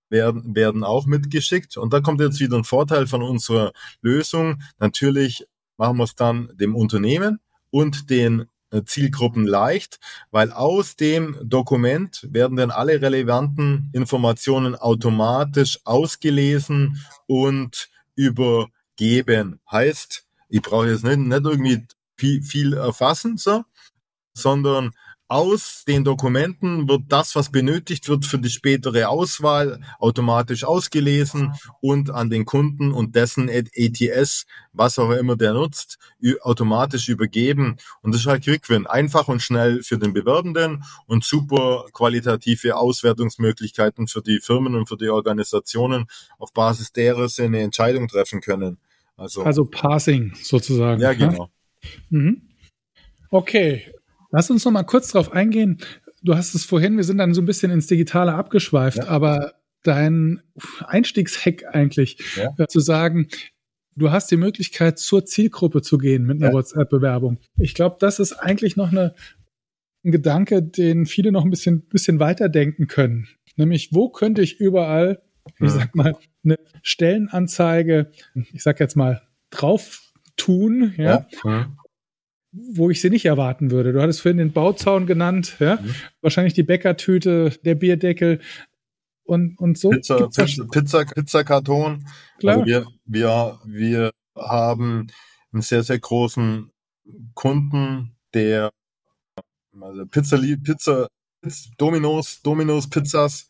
werden, 0.10 0.56
werden 0.56 0.84
auch 0.84 1.06
mitgeschickt. 1.06 1.78
Und 1.78 1.94
da 1.94 2.02
kommt 2.02 2.22
jetzt 2.22 2.40
wieder 2.40 2.58
ein 2.58 2.64
Vorteil 2.64 3.08
von 3.08 3.22
unserer 3.22 3.72
Lösung. 4.02 4.62
Natürlich 4.80 5.46
machen 5.78 5.98
wir 5.98 6.04
es 6.04 6.16
dann 6.16 6.52
dem 6.56 6.76
Unternehmen 6.76 7.40
und 7.70 8.10
den 8.10 8.46
äh, 8.72 8.84
Zielgruppen 8.84 9.46
leicht, 9.46 10.00
weil 10.32 10.52
aus 10.52 10.96
dem 10.96 11.38
Dokument 11.44 12.28
werden 12.32 12.58
dann 12.58 12.72
alle 12.72 13.02
relevanten 13.02 13.90
Informationen 13.94 14.76
automatisch 14.76 15.80
ausgelesen 15.86 17.04
und 17.28 17.90
übergeben. 18.16 19.60
Heißt, 19.72 20.26
ich 20.50 20.62
brauche 20.62 20.90
jetzt 20.90 21.04
nicht, 21.04 21.20
nicht 21.20 21.46
irgendwie 21.46 21.88
viel, 22.20 22.44
viel 22.44 22.74
erfassen, 22.74 23.38
so, 23.38 23.64
sondern 24.34 24.92
aus 25.32 25.84
den 25.88 26.04
Dokumenten 26.04 26.90
wird 26.90 27.04
das, 27.10 27.36
was 27.36 27.52
benötigt 27.52 28.10
wird 28.10 28.26
für 28.26 28.40
die 28.40 28.50
spätere 28.50 29.10
Auswahl, 29.10 29.80
automatisch 30.00 30.64
ausgelesen 30.64 31.54
und 31.82 32.10
an 32.10 32.32
den 32.32 32.46
Kunden 32.46 32.92
und 32.92 33.16
dessen 33.16 33.48
ETS, 33.48 34.48
was 34.74 34.98
auch 34.98 35.12
immer 35.12 35.36
der 35.36 35.54
nutzt, 35.54 36.00
automatisch 36.42 37.10
übergeben. 37.10 37.78
Und 38.02 38.16
das 38.16 38.22
ist 38.22 38.28
halt 38.28 38.44
Quick-Win. 38.44 38.88
Einfach 38.88 39.28
und 39.28 39.44
schnell 39.44 39.84
für 39.84 40.00
den 40.00 40.14
Bewerbenden 40.14 40.84
und 41.06 41.24
super 41.24 41.86
qualitative 41.94 42.76
Auswertungsmöglichkeiten 42.76 44.08
für 44.08 44.24
die 44.24 44.40
Firmen 44.40 44.74
und 44.74 44.90
für 44.90 44.98
die 44.98 45.10
Organisationen, 45.10 46.08
auf 46.40 46.54
Basis 46.54 46.92
derer 46.92 47.30
sie 47.30 47.44
eine 47.44 47.60
Entscheidung 47.60 48.08
treffen 48.08 48.42
können. 48.42 48.80
Also, 49.16 49.44
also 49.44 49.66
Passing 49.66 50.34
sozusagen. 50.42 51.00
Ja, 51.02 51.14
genau. 51.14 51.52
Mhm. 52.10 52.42
Okay, 53.32 53.94
Lass 54.32 54.50
uns 54.50 54.66
noch 54.66 54.72
mal 54.72 54.84
kurz 54.84 55.12
drauf 55.12 55.32
eingehen. 55.32 55.80
Du 56.22 56.36
hast 56.36 56.54
es 56.54 56.66
vorhin, 56.66 56.98
wir 56.98 57.04
sind 57.04 57.18
dann 57.18 57.34
so 57.34 57.42
ein 57.42 57.46
bisschen 57.46 57.72
ins 57.72 57.88
Digitale 57.88 58.34
abgeschweift, 58.34 59.00
ja. 59.00 59.08
aber 59.08 59.54
dein 59.84 60.42
Einstiegshack 60.86 61.64
eigentlich 61.74 62.18
ja. 62.36 62.54
äh, 62.58 62.68
zu 62.68 62.80
sagen, 62.80 63.28
du 63.96 64.12
hast 64.12 64.30
die 64.30 64.38
Möglichkeit, 64.38 65.00
zur 65.00 65.26
Zielgruppe 65.26 65.82
zu 65.82 65.98
gehen 65.98 66.26
mit 66.26 66.38
einer 66.38 66.52
ja. 66.52 66.54
WhatsApp-Bewerbung. 66.54 67.40
Ich 67.58 67.74
glaube, 67.74 67.98
das 68.00 68.20
ist 68.20 68.34
eigentlich 68.34 68.76
noch 68.76 68.92
eine, 68.92 69.16
ein 70.04 70.12
Gedanke, 70.12 70.62
den 70.62 71.06
viele 71.06 71.32
noch 71.32 71.46
ein 71.46 71.50
bisschen, 71.50 71.88
bisschen 71.88 72.20
weiterdenken 72.20 72.88
können. 72.88 73.28
Nämlich, 73.56 73.94
wo 73.94 74.10
könnte 74.10 74.42
ich 74.42 74.60
überall, 74.60 75.22
ich 75.60 75.72
sag 75.72 75.96
mal, 75.96 76.16
eine 76.44 76.58
Stellenanzeige, 76.84 78.12
ich 78.54 78.62
sag 78.62 78.80
jetzt 78.80 78.96
mal, 78.96 79.22
drauf 79.50 80.09
tun, 80.40 80.94
ja, 80.98 81.28
ja 81.44 81.70
wo 82.52 82.90
ich 82.90 83.02
sie 83.02 83.10
nicht 83.10 83.26
erwarten 83.26 83.72
würde. 83.72 83.94
Du 83.94 84.02
hattest 84.02 84.22
vorhin 84.22 84.38
den 84.38 84.54
Bauzaun 84.54 85.06
genannt, 85.06 85.58
ja? 85.60 85.76
Mhm. 85.76 85.96
Wahrscheinlich 86.22 86.54
die 86.54 86.64
Bäckertüte, 86.64 87.52
der 87.64 87.76
Bierdeckel 87.76 88.42
und, 89.24 89.60
und 89.60 89.78
so. 89.78 89.90
Pizza, 89.90 90.28
Pizza, 90.28 90.66
Pizza, 90.66 91.06
Pizzakarton. 91.06 92.08
Klar. 92.40 92.56
Also 92.56 92.66
wir, 92.66 92.88
wir, 93.06 93.60
wir 93.66 94.12
haben 94.36 95.08
einen 95.52 95.62
sehr, 95.62 95.84
sehr 95.84 96.00
großen 96.00 96.72
Kunden, 97.36 98.16
der 98.34 98.72
also 99.80 100.06
Pizza, 100.08 100.38
Pizza, 100.64 101.08
Dominos, 101.78 102.42
Dominos 102.42 102.90
Pizzas. 102.90 103.48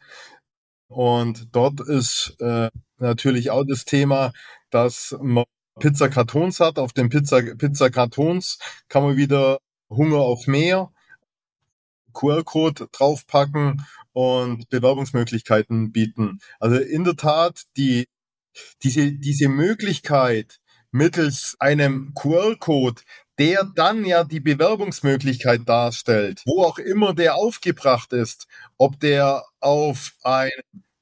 Und 0.88 1.56
dort 1.56 1.80
ist 1.82 2.36
äh, 2.40 2.70
natürlich 2.98 3.52
auch 3.52 3.64
das 3.64 3.86
Thema, 3.86 4.34
dass 4.72 5.16
man 5.22 5.46
Pizzakartons 5.80 6.60
hat. 6.60 6.78
Auf 6.80 6.94
den 6.94 7.10
Pizza, 7.10 7.42
Pizzakartons 7.42 8.60
kann 8.88 9.04
man 9.04 9.18
wieder 9.18 9.60
Hunger 9.90 10.20
auf 10.20 10.48
mehr, 10.48 10.92
QR-Code 12.14 12.90
draufpacken 12.92 13.86
und 14.14 14.70
Bewerbungsmöglichkeiten 14.70 15.92
bieten. 15.92 16.40
Also 16.60 16.78
in 16.78 17.04
der 17.04 17.16
Tat, 17.16 17.64
die, 17.78 18.08
diese, 18.84 19.14
diese 19.14 19.48
Möglichkeit 19.48 20.60
mittels 20.92 21.56
einem 21.60 22.14
QR-Code, 22.16 23.02
der 23.38 23.64
dann 23.64 24.04
ja 24.04 24.24
die 24.24 24.42
Bewerbungsmöglichkeit 24.42 25.62
darstellt, 25.66 26.42
wo 26.46 26.64
auch 26.64 26.78
immer 26.78 27.14
der 27.14 27.36
aufgebracht 27.36 28.12
ist, 28.12 28.48
ob 28.78 29.00
der 29.00 29.46
auf 29.62 30.14
ein 30.24 30.52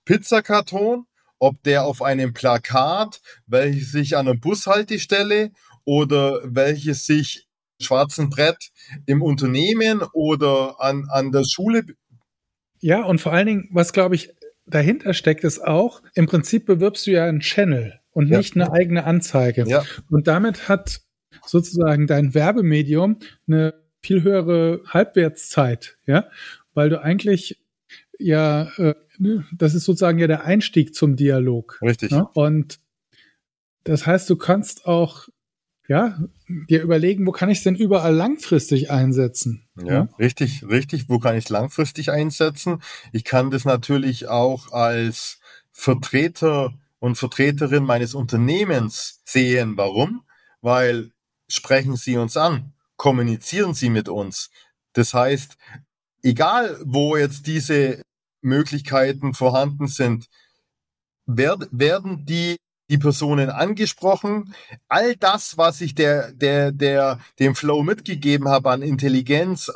Pizzakarton 0.06 1.07
ob 1.40 1.62
der 1.64 1.86
auf 1.86 2.02
einem 2.02 2.34
Plakat, 2.34 3.22
welches 3.46 3.92
sich 3.92 4.18
an 4.18 4.28
einer 4.28 4.38
Bushaltestelle 4.38 5.52
oder 5.86 6.42
welches 6.44 7.06
sich 7.06 7.48
schwarzen 7.82 8.30
Brett 8.30 8.72
im 9.06 9.22
Unternehmen 9.22 10.02
oder 10.14 10.82
an, 10.82 11.08
an 11.10 11.32
der 11.32 11.44
Schule. 11.44 11.84
Ja, 12.80 13.04
und 13.04 13.22
vor 13.22 13.34
allen 13.34 13.48
Dingen, 13.48 13.70
was 13.72 13.94
glaube 13.94 14.16
ich 14.16 14.34
dahinter 14.66 15.14
steckt, 15.14 15.44
ist 15.44 15.64
auch, 15.64 16.02
im 16.14 16.26
Prinzip 16.26 16.66
bewirbst 16.66 17.08
du 17.08 17.12
ja 17.12 17.26
einen 17.26 17.40
Channel 17.40 18.00
und 18.12 18.30
nicht 18.30 18.56
ja. 18.56 18.64
eine 18.64 18.74
eigene 18.74 19.04
Anzeige. 19.06 19.66
Ja. 19.68 19.86
Und 20.10 20.28
damit 20.28 20.68
hat 20.68 21.02
sozusagen 21.46 22.08
dein 22.08 22.34
Werbemedium 22.34 23.18
eine 23.48 23.74
viel 24.02 24.24
höhere 24.24 24.82
Halbwertszeit, 24.88 25.98
ja, 26.06 26.30
weil 26.74 26.90
du 26.90 27.02
eigentlich 27.02 27.60
ja, 28.20 28.64
äh, 28.78 28.96
ne, 29.18 29.46
das 29.56 29.74
ist 29.74 29.86
sozusagen 29.86 30.20
ja 30.20 30.28
der 30.28 30.44
Einstieg 30.44 30.96
zum 30.96 31.16
Dialog. 31.16 31.80
Richtig. 31.82 32.12
Ne? 32.12 32.28
Und 32.34 32.80
das 33.84 34.06
heißt, 34.06 34.30
du 34.30 34.36
kannst 34.36 34.86
auch 34.86 35.28
ja, 35.88 36.20
dir 36.48 36.82
überlegen, 36.82 37.26
wo 37.26 37.32
kann 37.32 37.50
ich 37.50 37.60
es 37.60 37.64
denn 37.64 37.76
überall 37.76 38.14
langfristig 38.14 38.92
einsetzen? 38.92 39.68
Ja, 39.78 39.86
ja, 39.86 40.10
richtig, 40.20 40.64
richtig. 40.68 41.08
Wo 41.08 41.20
kann 41.20 41.38
ich 41.38 41.46
es 41.46 41.50
langfristig 41.50 42.12
einsetzen? 42.12 42.82
Ich 43.14 43.24
kann 43.24 43.52
das 43.52 43.64
natürlich 43.64 44.28
auch 44.28 44.74
als 44.74 45.40
Vertreter 45.72 46.74
und 47.00 47.18
Vertreterin 47.18 47.84
meines 47.84 48.16
Unternehmens 48.16 49.22
sehen. 49.24 49.78
Warum? 49.78 50.24
Weil 50.62 51.12
sprechen 51.48 51.96
Sie 51.96 52.18
uns 52.18 52.36
an, 52.36 52.74
kommunizieren 52.98 53.74
Sie 53.74 53.90
mit 53.90 54.10
uns. 54.10 54.50
Das 54.92 55.14
heißt, 55.14 55.58
egal 56.22 56.78
wo 56.84 57.16
jetzt 57.16 57.48
diese 57.48 58.02
Möglichkeiten 58.48 59.34
vorhanden 59.34 59.88
sind, 59.88 60.28
werd, 61.26 61.68
werden 61.72 62.26
die 62.26 62.58
die 62.90 62.98
Personen 62.98 63.50
angesprochen. 63.50 64.54
All 64.88 65.16
das, 65.16 65.58
was 65.58 65.82
ich 65.82 65.94
der, 65.96 66.32
der, 66.32 66.72
der, 66.72 67.20
dem 67.40 67.56
Flow 67.56 67.84
mitgegeben 67.84 68.48
habe 68.48 68.72
an 68.72 68.82
Intelligenz, 68.82 69.72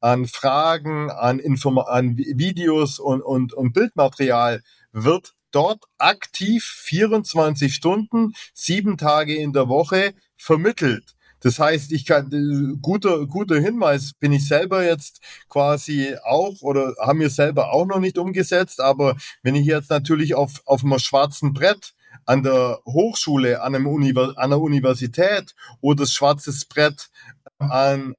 an 0.00 0.26
Fragen, 0.26 1.10
an, 1.10 1.38
Inform 1.38 1.78
an 1.78 2.16
Videos 2.18 2.98
und, 2.98 3.22
und, 3.22 3.52
und 3.52 3.72
Bildmaterial, 3.72 4.62
wird 4.92 5.34
dort 5.50 5.84
aktiv 5.98 6.64
24 6.64 7.74
Stunden, 7.74 8.34
sieben 8.54 8.98
Tage 8.98 9.36
in 9.36 9.52
der 9.52 9.68
Woche 9.68 10.14
vermittelt. 10.36 11.14
Das 11.42 11.58
heißt, 11.58 11.92
ich 11.92 12.06
kann, 12.06 12.32
äh, 12.32 12.78
guter, 12.80 13.26
guter 13.26 13.60
Hinweis 13.60 14.12
bin 14.18 14.32
ich 14.32 14.46
selber 14.46 14.84
jetzt 14.84 15.20
quasi 15.48 16.16
auch 16.24 16.62
oder 16.62 16.94
haben 17.00 17.20
wir 17.20 17.30
selber 17.30 17.72
auch 17.72 17.86
noch 17.86 17.98
nicht 18.00 18.16
umgesetzt. 18.16 18.80
Aber 18.80 19.16
wenn 19.42 19.54
ich 19.54 19.66
jetzt 19.66 19.90
natürlich 19.90 20.34
auf, 20.34 20.62
auf 20.64 20.84
einem 20.84 20.98
schwarzen 20.98 21.52
Brett 21.52 21.94
an 22.24 22.42
der 22.42 22.80
Hochschule, 22.86 23.62
an, 23.62 23.74
einem 23.74 23.86
Univers 23.86 24.36
an 24.36 24.50
der 24.50 24.60
Universität 24.60 25.54
oder 25.80 26.02
das 26.02 26.12
schwarzes 26.12 26.64
Brett 26.64 27.10
an, 27.58 28.14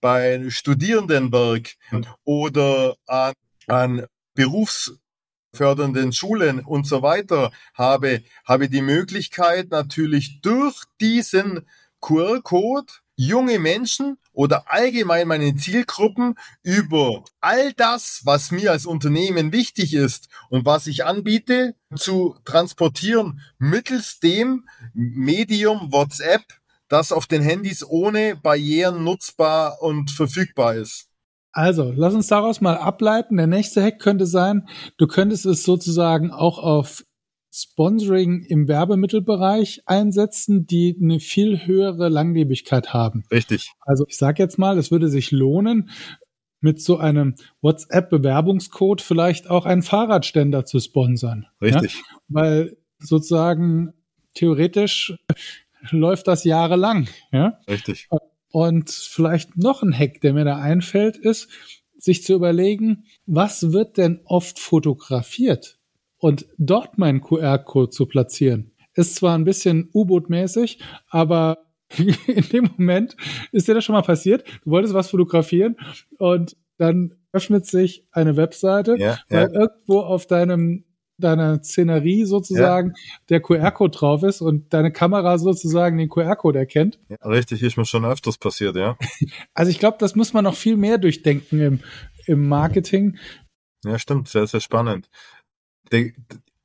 bei 0.00 0.48
Studierendenwerk 0.48 1.74
oder 2.24 2.96
an, 3.06 3.34
an 3.66 4.06
berufsfördernden 4.34 6.12
Schulen 6.12 6.60
und 6.60 6.86
so 6.86 7.02
weiter 7.02 7.52
habe, 7.74 8.22
habe 8.44 8.68
die 8.68 8.82
Möglichkeit 8.82 9.70
natürlich 9.70 10.40
durch 10.40 10.84
diesen 11.00 11.66
QR-Code 12.00 12.92
junge 13.20 13.58
Menschen 13.58 14.16
oder 14.32 14.72
allgemein 14.72 15.28
meine 15.28 15.54
Zielgruppen 15.54 16.36
über 16.62 17.22
all 17.42 17.74
das, 17.74 18.22
was 18.24 18.50
mir 18.50 18.70
als 18.70 18.86
Unternehmen 18.86 19.52
wichtig 19.52 19.92
ist 19.92 20.28
und 20.48 20.64
was 20.64 20.86
ich 20.86 21.04
anbiete, 21.04 21.74
zu 21.94 22.36
transportieren 22.46 23.42
mittels 23.58 24.20
dem 24.20 24.66
Medium 24.94 25.92
WhatsApp, 25.92 26.42
das 26.88 27.12
auf 27.12 27.26
den 27.26 27.42
Handys 27.42 27.84
ohne 27.86 28.36
Barrieren 28.36 29.04
nutzbar 29.04 29.82
und 29.82 30.10
verfügbar 30.10 30.76
ist. 30.76 31.08
Also, 31.52 31.92
lass 31.94 32.14
uns 32.14 32.28
daraus 32.28 32.62
mal 32.62 32.78
ableiten. 32.78 33.36
Der 33.36 33.48
nächste 33.48 33.82
Hack 33.82 33.98
könnte 33.98 34.24
sein, 34.24 34.66
du 34.96 35.06
könntest 35.06 35.44
es 35.44 35.64
sozusagen 35.64 36.30
auch 36.30 36.58
auf 36.58 37.04
Sponsoring 37.52 38.44
im 38.44 38.68
Werbemittelbereich 38.68 39.82
einsetzen, 39.86 40.66
die 40.66 40.96
eine 41.00 41.18
viel 41.18 41.66
höhere 41.66 42.08
Langlebigkeit 42.08 42.92
haben. 42.94 43.24
Richtig. 43.30 43.72
Also 43.80 44.04
ich 44.08 44.16
sage 44.16 44.42
jetzt 44.42 44.58
mal, 44.58 44.78
es 44.78 44.90
würde 44.90 45.08
sich 45.08 45.32
lohnen, 45.32 45.90
mit 46.60 46.80
so 46.80 46.98
einem 46.98 47.34
WhatsApp-Bewerbungscode 47.62 49.00
vielleicht 49.00 49.48
auch 49.48 49.64
einen 49.64 49.82
Fahrradständer 49.82 50.64
zu 50.64 50.78
sponsern. 50.78 51.46
Richtig. 51.60 51.94
Ja? 51.94 52.18
Weil 52.28 52.76
sozusagen 52.98 53.94
theoretisch 54.34 55.14
läuft 55.90 56.28
das 56.28 56.44
jahrelang. 56.44 57.08
Ja? 57.32 57.58
Richtig. 57.68 58.08
Und 58.52 58.90
vielleicht 58.90 59.56
noch 59.56 59.82
ein 59.82 59.96
Hack, 59.96 60.20
der 60.20 60.34
mir 60.34 60.44
da 60.44 60.58
einfällt, 60.58 61.16
ist, 61.16 61.48
sich 61.96 62.24
zu 62.24 62.34
überlegen, 62.34 63.04
was 63.26 63.72
wird 63.72 63.96
denn 63.96 64.20
oft 64.24 64.58
fotografiert? 64.58 65.78
Und 66.20 66.46
dort 66.58 66.98
meinen 66.98 67.20
QR-Code 67.20 67.90
zu 67.90 68.06
platzieren. 68.06 68.72
Ist 68.94 69.16
zwar 69.16 69.36
ein 69.36 69.44
bisschen 69.44 69.88
U-Boot-mäßig, 69.94 70.80
aber 71.08 71.58
in 72.26 72.48
dem 72.52 72.70
Moment 72.76 73.16
ist 73.52 73.66
dir 73.66 73.74
das 73.74 73.84
schon 73.84 73.94
mal 73.94 74.02
passiert. 74.02 74.44
Du 74.64 74.70
wolltest 74.70 74.94
was 74.94 75.10
fotografieren 75.10 75.76
und 76.18 76.56
dann 76.76 77.14
öffnet 77.32 77.66
sich 77.66 78.06
eine 78.12 78.36
Webseite, 78.36 78.96
Ja, 78.98 79.18
weil 79.28 79.52
ja. 79.52 79.60
irgendwo 79.60 80.00
auf 80.00 80.26
deinem 80.26 80.84
deiner 81.20 81.62
Szenerie 81.62 82.24
sozusagen 82.24 82.94
der 83.28 83.40
QR-Code 83.40 83.96
drauf 83.96 84.22
ist 84.22 84.40
und 84.40 84.72
deine 84.72 84.90
Kamera 84.90 85.38
sozusagen 85.38 85.98
den 85.98 86.08
QR-Code 86.08 86.58
erkennt. 86.58 86.98
ja, 87.08 87.16
richtig, 87.28 87.62
ist 87.62 87.76
mir 87.76 87.84
schon 87.84 88.04
öfters 88.04 88.38
passiert, 88.38 88.76
ja. 88.76 88.96
Also 89.54 89.70
ich 89.70 89.78
glaube, 89.78 89.98
das 90.00 90.16
muss 90.16 90.32
man 90.32 90.44
noch 90.44 90.54
viel 90.54 90.76
mehr 90.76 90.98
durchdenken 90.98 91.60
im, 91.60 91.80
im 92.26 92.48
Marketing. 92.48 93.18
Ja, 93.84 93.98
stimmt, 93.98 94.28
sehr, 94.28 94.46
sehr 94.46 94.60
spannend. 94.60 95.08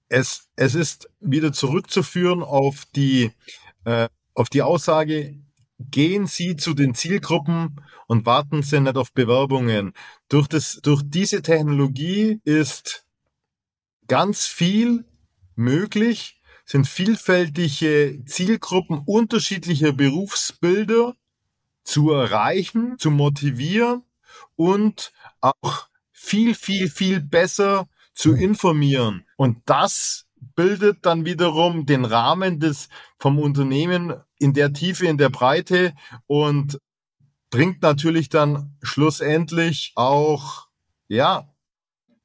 Es, 0.08 0.50
es 0.56 0.76
ist 0.76 1.10
wieder 1.20 1.52
zurückzuführen 1.52 2.44
auf 2.44 2.86
die, 2.96 3.32
äh, 3.86 4.08
auf 4.34 4.50
die 4.50 4.62
Aussage, 4.62 5.40
gehen 5.80 6.28
Sie 6.28 6.56
zu 6.56 6.74
den 6.74 6.96
Zielgruppen 6.96 7.82
und 8.08 8.26
warten 8.26 8.64
Sie 8.64 8.80
nicht 8.80 8.98
auf 8.98 9.14
Bewerbungen. 9.14 9.94
Durch, 10.30 10.48
das, 10.48 10.80
durch 10.84 11.02
diese 11.06 11.42
Technologie 11.42 12.40
ist 12.44 13.06
ganz 14.08 14.46
viel 14.46 15.06
möglich, 15.56 16.42
sind 16.66 16.88
vielfältige 16.88 18.24
Zielgruppen 18.26 19.00
unterschiedlicher 19.06 19.94
Berufsbilder 19.94 21.16
zu 21.84 22.12
erreichen, 22.12 22.98
zu 22.98 23.12
motivieren 23.12 24.04
und 24.56 25.14
auch 25.42 25.88
viel, 26.12 26.56
viel, 26.56 26.90
viel 26.90 27.22
besser 27.22 27.88
zu 28.16 28.34
informieren. 28.34 29.26
Und 29.38 29.58
das 29.66 30.26
bildet 30.56 31.06
dann 31.06 31.26
wiederum 31.26 31.86
den 31.86 32.06
Rahmen 32.06 32.60
des 32.60 32.90
vom 33.20 33.38
Unternehmen 33.40 34.16
in 34.40 34.54
der 34.54 34.74
Tiefe, 34.74 35.06
in 35.06 35.18
der 35.18 35.30
Breite 35.30 35.94
und 36.26 36.80
bringt 37.50 37.82
natürlich 37.82 38.30
dann 38.30 38.76
schlussendlich 38.82 39.94
auch, 39.96 40.68
ja, 41.08 41.50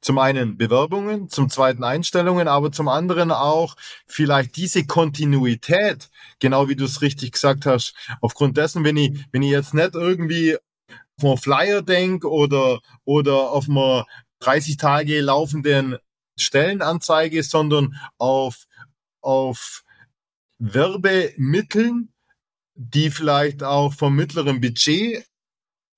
zum 0.00 0.18
einen 0.18 0.56
Bewerbungen, 0.56 1.28
zum 1.28 1.50
zweiten 1.50 1.84
Einstellungen, 1.84 2.48
aber 2.48 2.72
zum 2.72 2.88
anderen 2.88 3.30
auch 3.30 3.76
vielleicht 4.06 4.56
diese 4.56 4.86
Kontinuität, 4.86 6.08
genau 6.38 6.68
wie 6.68 6.76
du 6.76 6.86
es 6.86 7.02
richtig 7.02 7.32
gesagt 7.32 7.66
hast, 7.66 7.94
aufgrund 8.22 8.56
dessen, 8.56 8.82
wenn 8.82 8.96
ich, 8.96 9.26
wenn 9.30 9.42
ich 9.42 9.50
jetzt 9.50 9.74
nicht 9.74 9.94
irgendwie 9.94 10.56
auf 11.18 11.24
einen 11.24 11.36
Flyer 11.36 11.82
denk 11.82 12.24
oder, 12.24 12.80
oder 13.04 13.50
auf 13.50 13.68
eine 13.68 14.06
30 14.40 14.76
Tage 14.76 15.20
laufenden 15.20 15.98
Stellenanzeige, 16.36 17.42
sondern 17.42 17.96
auf, 18.18 18.66
auf 19.20 19.84
Werbemitteln, 20.58 22.12
die 22.74 23.10
vielleicht 23.10 23.62
auch 23.62 23.92
vom 23.92 24.16
mittleren 24.16 24.60
Budget 24.60 25.26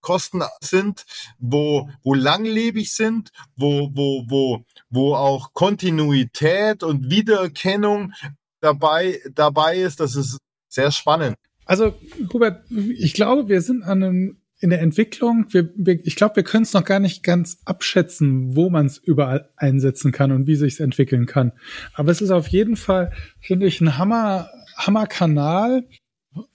Kosten 0.02 0.42
sind, 0.60 1.06
wo, 1.38 1.88
wo 2.02 2.12
langlebig 2.12 2.92
sind, 2.92 3.30
wo, 3.56 3.90
wo, 3.94 4.24
wo, 4.28 4.64
wo 4.90 5.14
auch 5.14 5.54
Kontinuität 5.54 6.82
und 6.82 7.08
Wiedererkennung 7.08 8.12
dabei, 8.60 9.20
dabei 9.32 9.78
ist. 9.78 10.00
Das 10.00 10.16
ist 10.16 10.38
sehr 10.68 10.90
spannend. 10.90 11.36
Also, 11.64 11.94
Hubert, 12.32 12.68
ich 12.70 13.14
glaube, 13.14 13.48
wir 13.48 13.62
sind 13.62 13.84
an 13.84 14.02
einem, 14.02 14.41
in 14.62 14.70
der 14.70 14.80
Entwicklung, 14.80 15.46
wir, 15.50 15.70
wir, 15.74 15.98
ich 16.06 16.14
glaube, 16.14 16.36
wir 16.36 16.44
können 16.44 16.62
es 16.62 16.72
noch 16.72 16.84
gar 16.84 17.00
nicht 17.00 17.24
ganz 17.24 17.60
abschätzen, 17.64 18.54
wo 18.54 18.70
man 18.70 18.86
es 18.86 18.96
überall 18.96 19.50
einsetzen 19.56 20.12
kann 20.12 20.30
und 20.30 20.46
wie 20.46 20.54
sich 20.54 20.74
es 20.74 20.80
entwickeln 20.80 21.26
kann. 21.26 21.50
Aber 21.94 22.12
es 22.12 22.20
ist 22.20 22.30
auf 22.30 22.46
jeden 22.46 22.76
Fall, 22.76 23.12
finde 23.40 23.66
ich, 23.66 23.80
ein 23.80 23.98
Hammer, 23.98 24.48
Hammerkanal. 24.76 25.88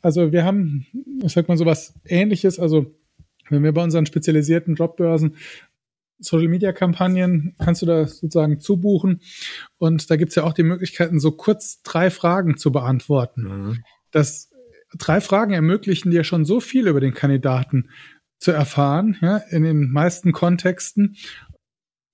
Also 0.01 0.31
wir 0.31 0.45
haben, 0.45 0.87
ich 1.21 1.33
sag 1.33 1.49
mal 1.49 1.57
so 1.57 1.65
was 1.65 1.95
ähnliches, 2.05 2.59
also 2.59 2.95
wenn 3.49 3.63
wir 3.63 3.73
bei 3.73 3.83
unseren 3.83 4.05
spezialisierten 4.05 4.75
Jobbörsen 4.75 5.35
Social 6.19 6.47
Media 6.47 6.71
Kampagnen 6.71 7.55
kannst 7.59 7.81
du 7.81 7.85
da 7.85 8.07
sozusagen 8.07 8.61
zubuchen. 8.61 9.19
Und 9.79 10.09
da 10.09 10.15
gibt's 10.15 10.35
ja 10.35 10.43
auch 10.43 10.53
die 10.53 10.63
Möglichkeiten, 10.63 11.19
so 11.19 11.31
kurz 11.31 11.81
drei 11.83 12.09
Fragen 12.09 12.57
zu 12.57 12.71
beantworten. 12.71 13.43
Mhm. 13.43 13.83
Das 14.11 14.49
drei 14.97 15.21
Fragen 15.21 15.53
ermöglichen 15.53 16.11
dir 16.11 16.23
schon 16.23 16.45
so 16.45 16.59
viel 16.59 16.87
über 16.87 16.99
den 16.99 17.13
Kandidaten 17.13 17.89
zu 18.39 18.51
erfahren, 18.51 19.17
ja, 19.21 19.37
in 19.37 19.63
den 19.63 19.91
meisten 19.91 20.31
Kontexten. 20.31 21.15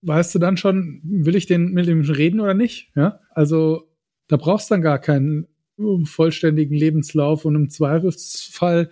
Weißt 0.02 0.34
du 0.36 0.40
dann 0.40 0.58
schon, 0.58 1.02
will 1.04 1.36
ich 1.36 1.46
den 1.46 1.72
mit 1.72 1.88
dem 1.88 2.02
reden 2.02 2.40
oder 2.40 2.54
nicht? 2.54 2.92
Ja, 2.96 3.20
also 3.32 3.90
da 4.28 4.38
brauchst 4.38 4.70
du 4.70 4.76
dann 4.76 4.82
gar 4.82 5.00
keinen 5.00 5.48
vollständigen 6.06 6.76
Lebenslauf 6.76 7.46
und 7.46 7.56
im 7.56 7.70
Zweifelsfall, 7.70 8.90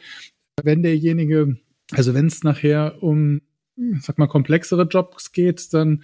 wenn 0.63 0.83
derjenige, 0.83 1.57
also 1.91 2.13
wenn 2.13 2.27
es 2.27 2.43
nachher 2.43 3.01
um, 3.01 3.41
sag 3.99 4.17
mal, 4.17 4.27
komplexere 4.27 4.83
Jobs 4.83 5.31
geht, 5.31 5.73
dann 5.73 6.03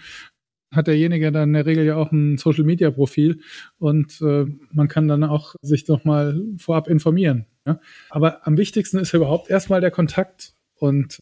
hat 0.71 0.87
derjenige 0.87 1.31
dann 1.31 1.49
in 1.49 1.53
der 1.53 1.65
Regel 1.65 1.85
ja 1.85 1.95
auch 1.95 2.11
ein 2.11 2.37
Social 2.37 2.65
Media 2.65 2.91
Profil 2.91 3.39
und 3.79 4.21
äh, 4.21 4.45
man 4.71 4.87
kann 4.87 5.07
dann 5.07 5.23
auch 5.23 5.55
sich 5.61 5.87
noch 5.87 6.03
mal 6.03 6.41
vorab 6.57 6.87
informieren. 6.87 7.45
Ja? 7.67 7.79
Aber 8.09 8.47
am 8.47 8.57
wichtigsten 8.57 8.97
ist 8.97 9.13
überhaupt 9.13 9.49
erstmal 9.49 9.81
der 9.81 9.91
Kontakt 9.91 10.53
und 10.75 11.21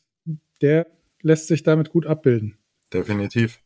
der 0.62 0.88
lässt 1.22 1.48
sich 1.48 1.64
damit 1.64 1.90
gut 1.90 2.06
abbilden. 2.06 2.58
Definitiv. 2.94 3.60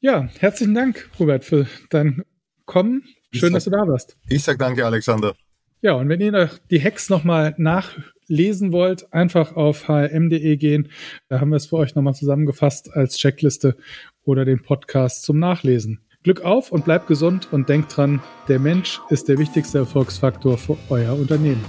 Ja, 0.00 0.28
herzlichen 0.38 0.74
Dank, 0.74 1.10
Robert, 1.20 1.44
für 1.44 1.66
dein 1.90 2.24
Kommen. 2.64 3.04
Schön, 3.32 3.52
dass 3.52 3.64
du 3.64 3.70
da 3.70 3.86
warst. 3.86 4.16
Ich 4.28 4.42
sag 4.42 4.58
danke, 4.58 4.84
Alexander. 4.84 5.34
Ja, 5.82 5.92
und 5.94 6.08
wenn 6.08 6.20
ihr 6.20 6.50
die 6.70 6.82
Hacks 6.82 7.10
nochmal 7.10 7.54
nachlesen 7.58 8.72
wollt, 8.72 9.12
einfach 9.12 9.56
auf 9.56 9.88
hm.de 9.88 10.56
gehen. 10.56 10.88
Da 11.28 11.40
haben 11.40 11.50
wir 11.50 11.56
es 11.56 11.66
für 11.66 11.76
euch 11.76 11.94
nochmal 11.94 12.14
zusammengefasst 12.14 12.92
als 12.94 13.16
Checkliste 13.16 13.76
oder 14.24 14.44
den 14.44 14.62
Podcast 14.62 15.24
zum 15.24 15.38
Nachlesen. 15.38 16.00
Glück 16.22 16.42
auf 16.42 16.70
und 16.70 16.84
bleibt 16.84 17.08
gesund 17.08 17.52
und 17.52 17.68
denkt 17.68 17.96
dran, 17.96 18.22
der 18.46 18.60
Mensch 18.60 19.00
ist 19.10 19.28
der 19.28 19.38
wichtigste 19.38 19.78
Erfolgsfaktor 19.78 20.56
für 20.56 20.78
euer 20.88 21.14
Unternehmen. 21.14 21.64